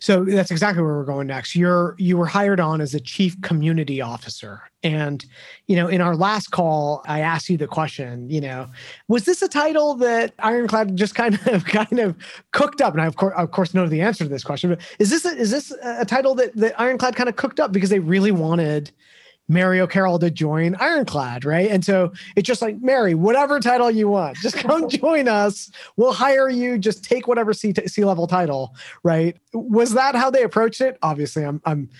[0.00, 1.54] So that's exactly where we're going next.
[1.54, 4.62] You're you were hired on as a chief community officer.
[4.82, 5.24] And
[5.66, 8.68] you know, in our last call, I asked you the question, you know,
[9.08, 12.16] was this a title that Ironclad just kind of kind of
[12.52, 12.94] cooked up?
[12.94, 15.24] And I of course of course know the answer to this question, but is this
[15.24, 18.32] a, is this a title that, that Ironclad kind of cooked up because they really
[18.32, 18.90] wanted
[19.50, 21.70] Mary O'Carroll to join Ironclad, right?
[21.70, 25.70] And so it's just like, Mary, whatever title you want, just come join us.
[25.96, 26.78] We'll hire you.
[26.78, 29.36] Just take whatever C, C level title, right?
[29.52, 30.98] Was that how they approached it?
[31.02, 31.90] Obviously, I'm, I'm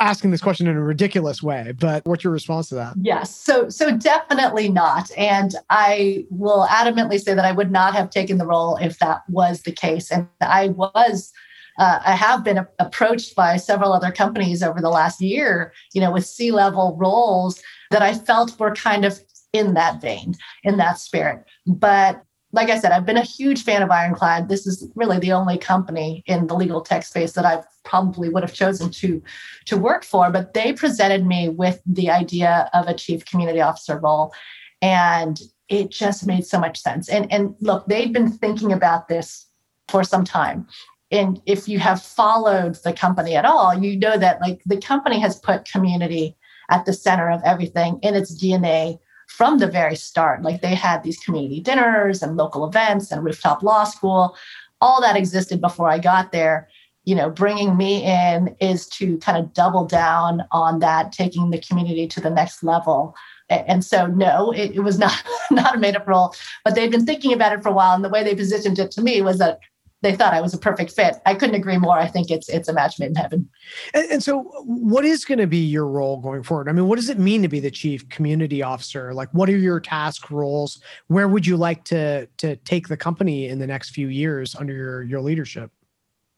[0.00, 2.94] asking this question in a ridiculous way, but what's your response to that?
[3.00, 3.34] Yes.
[3.34, 5.10] So so definitely not.
[5.16, 9.22] And I will adamantly say that I would not have taken the role if that
[9.28, 10.10] was the case.
[10.10, 11.32] And I was
[11.78, 16.00] uh, I have been a- approached by several other companies over the last year, you
[16.00, 19.20] know, with C level roles that I felt were kind of
[19.52, 21.44] in that vein, in that spirit.
[21.66, 24.48] But like I said, I've been a huge fan of Ironclad.
[24.48, 28.42] This is really the only company in the legal tech space that I probably would
[28.42, 29.22] have chosen to
[29.66, 30.30] to work for.
[30.30, 34.34] But they presented me with the idea of a chief community officer role,
[34.82, 37.08] and it just made so much sense.
[37.08, 39.46] And and look, they'd been thinking about this
[39.88, 40.66] for some time
[41.12, 45.20] and if you have followed the company at all you know that like the company
[45.20, 46.36] has put community
[46.70, 48.98] at the center of everything in its dna
[49.32, 50.42] from the very start.
[50.42, 54.36] Like they had these community dinners and local events and rooftop law school.
[54.80, 56.68] All that existed before i got there.
[57.04, 61.60] You know bringing me in is to kind of double down on that taking the
[61.60, 63.16] community to the next level.
[63.48, 66.34] And so no it, it was not not a made up role.
[66.64, 68.90] But they've been thinking about it for a while and the way they positioned it
[68.92, 69.60] to me was that
[70.02, 71.16] they thought I was a perfect fit.
[71.24, 71.98] I couldn't agree more.
[71.98, 73.48] I think it's it's a match made in heaven.
[73.94, 76.68] And, and so, what is going to be your role going forward?
[76.68, 79.14] I mean, what does it mean to be the chief community officer?
[79.14, 80.80] Like, what are your task roles?
[81.06, 84.74] Where would you like to to take the company in the next few years under
[84.74, 85.70] your your leadership?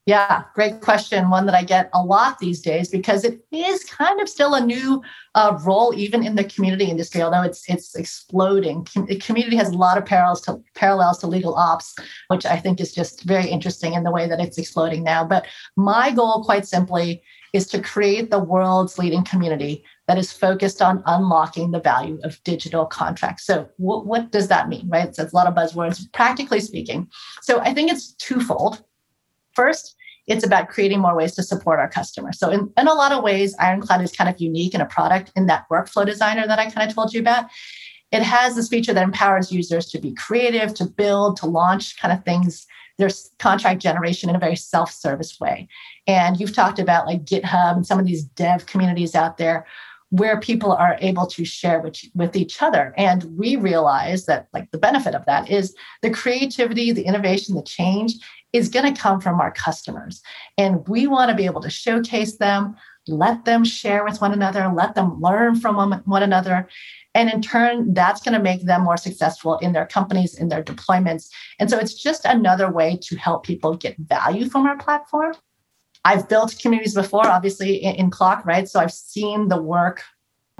[0.07, 1.30] Yeah, great question.
[1.30, 4.61] One that I get a lot these days because it is kind of still a
[4.61, 5.02] new
[5.34, 7.22] uh, role, even in the community industry.
[7.22, 11.26] Although it's it's exploding, Com- the community has a lot of parallels to parallels to
[11.26, 11.94] legal ops,
[12.28, 15.24] which I think is just very interesting in the way that it's exploding now.
[15.24, 17.22] But my goal, quite simply,
[17.55, 22.42] is to create the world's leading community that is focused on unlocking the value of
[22.44, 23.46] digital contracts.
[23.46, 25.09] So, w- what does that mean, right?
[25.09, 27.09] It's a lot of buzzwords, practically speaking.
[27.40, 28.82] So, I think it's twofold.
[29.55, 29.96] First,
[30.26, 32.38] it's about creating more ways to support our customers.
[32.38, 35.32] So, in, in a lot of ways, Ironclad is kind of unique in a product
[35.36, 37.46] in that workflow designer that I kind of told you about.
[38.11, 42.16] It has this feature that empowers users to be creative, to build, to launch kind
[42.16, 45.68] of things, their contract generation in a very self service way.
[46.07, 49.66] And you've talked about like GitHub and some of these dev communities out there
[50.11, 52.94] where people are able to share with, with each other.
[52.96, 57.62] And we realize that like the benefit of that is the creativity, the innovation, the
[57.62, 58.14] change
[58.55, 60.22] is going to come from our customers.
[60.57, 62.76] And we want to be able to showcase them,
[63.09, 66.68] let them share with one another, let them learn from one, another.
[67.16, 70.62] And in turn, that's going to make them more successful in their companies, in their
[70.62, 71.28] deployments.
[71.59, 75.34] And so it's just another way to help people get value from our platform.
[76.05, 78.68] I've built communities before, obviously in, in CLOC, right?
[78.68, 80.02] So I've seen the work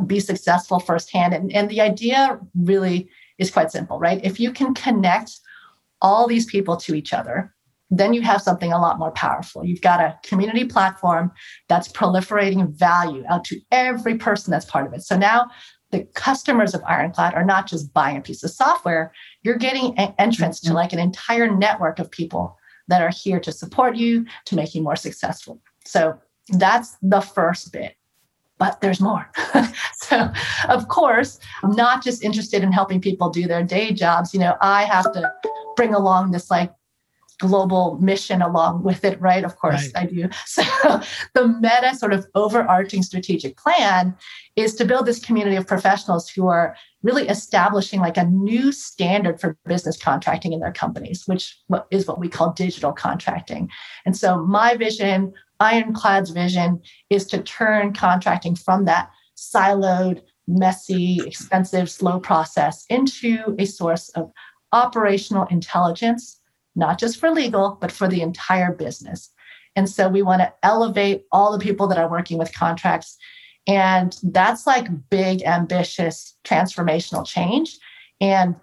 [0.05, 1.33] be successful firsthand.
[1.33, 4.21] And, and the idea really is quite simple, right?
[4.25, 5.39] If you can connect
[6.03, 7.54] all these people to each other,
[7.91, 9.65] then you have something a lot more powerful.
[9.65, 11.31] You've got a community platform
[11.69, 15.03] that's proliferating value out to every person that's part of it.
[15.03, 15.49] So now
[15.91, 19.13] the customers of Ironclad are not just buying a piece of software,
[19.43, 20.77] you're getting entrance to mm-hmm.
[20.77, 22.57] like an entire network of people
[22.89, 25.61] that are here to support you, to make you more successful.
[25.85, 26.19] So
[26.49, 27.97] that's the first bit.
[28.59, 29.29] But there's more.
[29.95, 30.31] so,
[30.69, 34.33] of course, I'm not just interested in helping people do their day jobs.
[34.33, 35.33] You know, I have to
[35.77, 36.73] bring along this like
[37.41, 39.45] global mission along with it, right?
[39.45, 40.05] Of course, right.
[40.05, 40.29] I do.
[40.47, 40.63] So,
[41.35, 44.17] the meta sort of overarching strategic plan
[44.57, 49.41] is to build this community of professionals who are really establishing like a new standard
[49.41, 51.59] for business contracting in their companies, which
[51.91, 53.69] is what we call digital contracting.
[54.07, 56.81] And so, my vision, Ironclad's vision,
[57.11, 64.31] is to turn contracting from that siloed, messy, expensive, slow process into a source of
[64.73, 66.41] operational intelligence
[66.75, 69.31] not just for legal, but for the entire business.
[69.77, 73.17] And so we want to elevate all the people that are working with contracts.
[73.67, 77.79] And that's like big, ambitious, transformational change.
[78.21, 78.57] And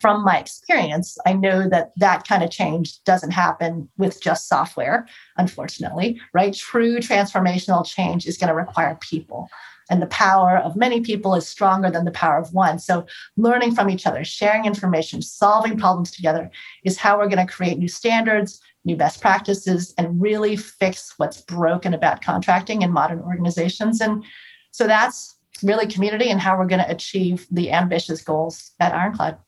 [0.00, 5.06] from my experience, I know that that kind of change doesn't happen with just software,
[5.38, 6.52] unfortunately, right?
[6.52, 9.48] True transformational change is going to require people
[9.90, 12.78] and the power of many people is stronger than the power of one.
[12.78, 13.06] So,
[13.36, 16.50] learning from each other, sharing information, solving problems together
[16.84, 21.40] is how we're going to create new standards, new best practices, and really fix what's
[21.42, 24.00] broken about contracting in modern organizations.
[24.00, 24.24] And
[24.70, 29.38] so, that's really community and how we're going to achieve the ambitious goals at Ironclad.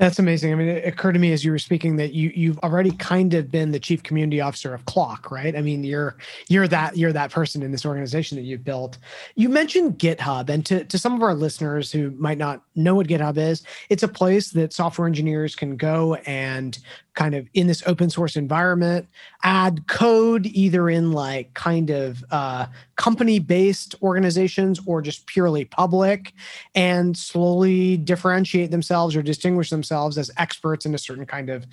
[0.00, 0.50] That's amazing.
[0.50, 3.34] I mean, it occurred to me as you were speaking that you you've already kind
[3.34, 5.54] of been the chief community officer of CLOC, right?
[5.54, 6.16] I mean, you're
[6.48, 8.96] you're that you're that person in this organization that you've built.
[9.36, 13.08] You mentioned GitHub, and to to some of our listeners who might not know what
[13.08, 16.78] GitHub is, it's a place that software engineers can go and
[17.20, 19.06] kind of in this open source environment
[19.42, 22.64] add code either in like kind of uh,
[22.96, 26.32] company based organizations or just purely public
[26.74, 31.66] and slowly differentiate themselves or distinguish themselves as experts in a certain kind of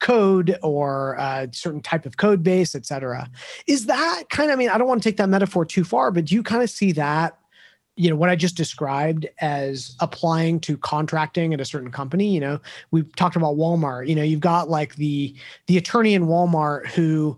[0.00, 3.30] code or a certain type of code base, et cetera.
[3.66, 6.10] Is that kind of, I mean, I don't want to take that metaphor too far,
[6.10, 7.38] but do you kind of see that
[7.96, 12.40] you know what i just described as applying to contracting at a certain company you
[12.40, 12.58] know
[12.90, 15.34] we've talked about walmart you know you've got like the
[15.66, 17.36] the attorney in walmart who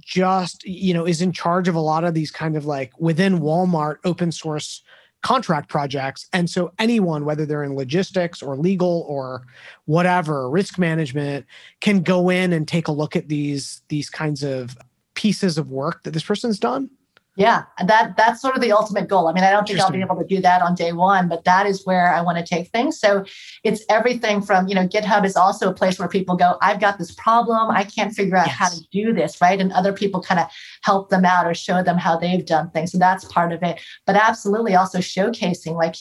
[0.00, 3.40] just you know is in charge of a lot of these kind of like within
[3.40, 4.82] walmart open source
[5.22, 6.26] contract projects.
[6.32, 9.42] And so anyone whether they're in logistics or legal or
[9.84, 11.46] whatever risk management
[11.80, 14.76] can go in and take a look at these these kinds of
[15.14, 16.88] pieces of work that this person's done
[17.36, 19.28] yeah, that that's sort of the ultimate goal.
[19.28, 21.44] I mean, I don't think I'll be able to do that on day one, but
[21.44, 22.98] that is where I want to take things.
[22.98, 23.24] So
[23.62, 26.98] it's everything from, you know, GitHub is also a place where people go, I've got
[26.98, 27.70] this problem.
[27.70, 28.56] I can't figure out yes.
[28.56, 29.60] how to do this, right?
[29.60, 30.48] And other people kind of
[30.82, 32.92] help them out or show them how they've done things.
[32.92, 33.80] So that's part of it.
[34.06, 35.94] But absolutely also showcasing like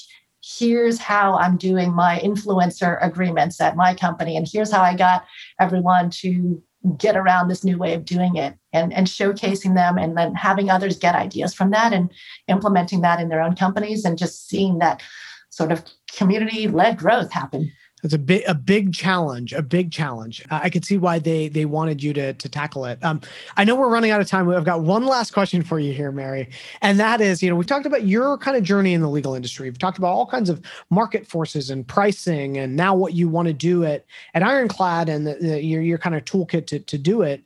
[0.44, 4.38] here's how I'm doing my influencer agreements at my company.
[4.38, 5.26] And here's how I got
[5.60, 6.62] everyone to
[6.98, 10.70] get around this new way of doing it and, and showcasing them and then having
[10.70, 12.12] others get ideas from that and
[12.48, 15.02] implementing that in their own companies and just seeing that
[15.50, 15.84] sort of
[16.16, 17.72] community led growth happen.
[18.04, 20.46] It's a big, a big challenge, a big challenge.
[20.50, 23.04] Uh, I could see why they they wanted you to to tackle it.
[23.04, 23.20] Um,
[23.58, 24.50] I know we're running out of time.
[24.50, 26.50] I've got one last question for you here, Mary,
[26.82, 29.36] and that is, you know, we've talked about your kind of journey in the legal
[29.36, 29.70] industry.
[29.70, 33.48] We've talked about all kinds of market forces and pricing, and now what you want
[33.48, 36.98] to do at at Ironclad and the, the, your your kind of toolkit to to
[36.98, 37.44] do it.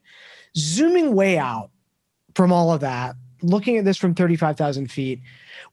[0.55, 1.71] Zooming way out
[2.35, 5.19] from all of that, looking at this from thirty five thousand feet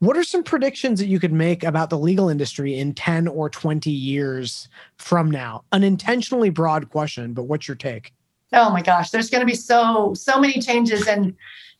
[0.00, 3.48] what are some predictions that you could make about the legal industry in 10 or
[3.48, 5.62] 20 years from now?
[5.72, 8.12] An intentionally broad question, but what's your take?
[8.52, 11.36] Oh my gosh, there's going to be so so many changes and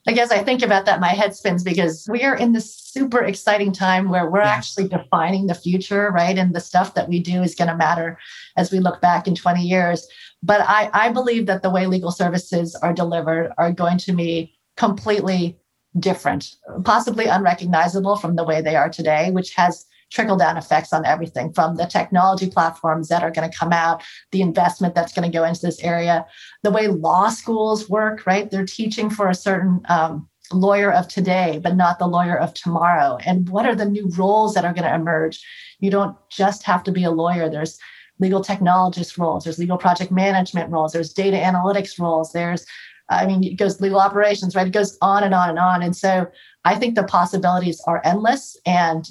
[0.07, 3.23] I guess I think about that my head spins because we are in this super
[3.23, 4.49] exciting time where we're yeah.
[4.49, 6.39] actually defining the future, right?
[6.39, 8.19] And the stuff that we do is going to matter
[8.57, 10.07] as we look back in 20 years.
[10.43, 14.57] But I, I believe that the way legal services are delivered are going to be
[14.79, 15.59] completely
[15.99, 21.07] different, possibly unrecognizable from the way they are today, which has trickle down effects on
[21.07, 25.31] everything from the technology platforms that are going to come out, the investment that's going
[25.31, 26.27] to go into this area,
[26.63, 28.51] the way law schools work, right?
[28.51, 33.19] They're teaching for a certain um, lawyer of today, but not the lawyer of tomorrow.
[33.25, 35.41] And what are the new roles that are going to emerge?
[35.79, 37.49] You don't just have to be a lawyer.
[37.49, 37.79] There's
[38.19, 42.67] legal technologist roles, there's legal project management roles, there's data analytics roles, there's
[43.11, 44.67] I mean, it goes legal operations, right?
[44.67, 45.83] It goes on and on and on.
[45.83, 46.27] And so
[46.65, 49.09] I think the possibilities are endless and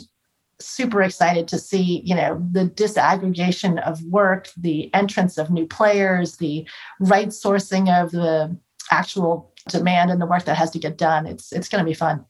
[0.62, 6.38] super excited to see, you know, the disaggregation of work, the entrance of new players,
[6.38, 6.68] the
[7.00, 8.56] right sourcing of the
[8.92, 11.26] actual demand and the work that has to get done.
[11.26, 12.26] It's it's going to be fun.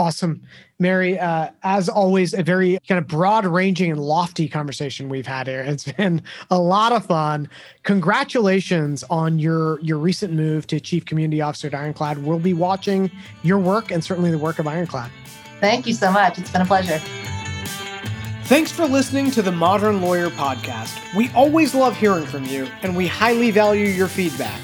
[0.00, 0.40] Awesome.
[0.78, 5.46] Mary, uh, as always, a very kind of broad ranging and lofty conversation we've had
[5.46, 5.60] here.
[5.60, 7.50] It's been a lot of fun.
[7.82, 12.24] Congratulations on your, your recent move to Chief Community Officer at Ironclad.
[12.24, 13.10] We'll be watching
[13.42, 15.10] your work and certainly the work of Ironclad.
[15.60, 16.38] Thank you so much.
[16.38, 16.98] It's been a pleasure.
[18.44, 21.14] Thanks for listening to the Modern Lawyer Podcast.
[21.14, 24.62] We always love hearing from you, and we highly value your feedback.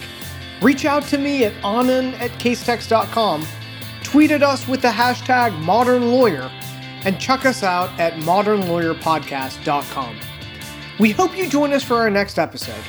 [0.63, 3.47] Reach out to me at anand at casetext.com
[4.07, 6.49] tweet at us with the hashtag modern lawyer,
[7.05, 10.21] and check us out at modernlawyerpodcast.com.
[11.01, 12.85] We hope you join us for our next episode.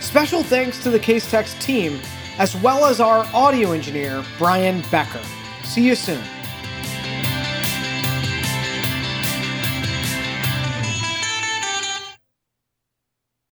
[0.00, 1.98] Special thanks to the Casetext team,
[2.38, 5.22] as well as our audio engineer, Brian Becker.
[5.64, 6.22] See you soon.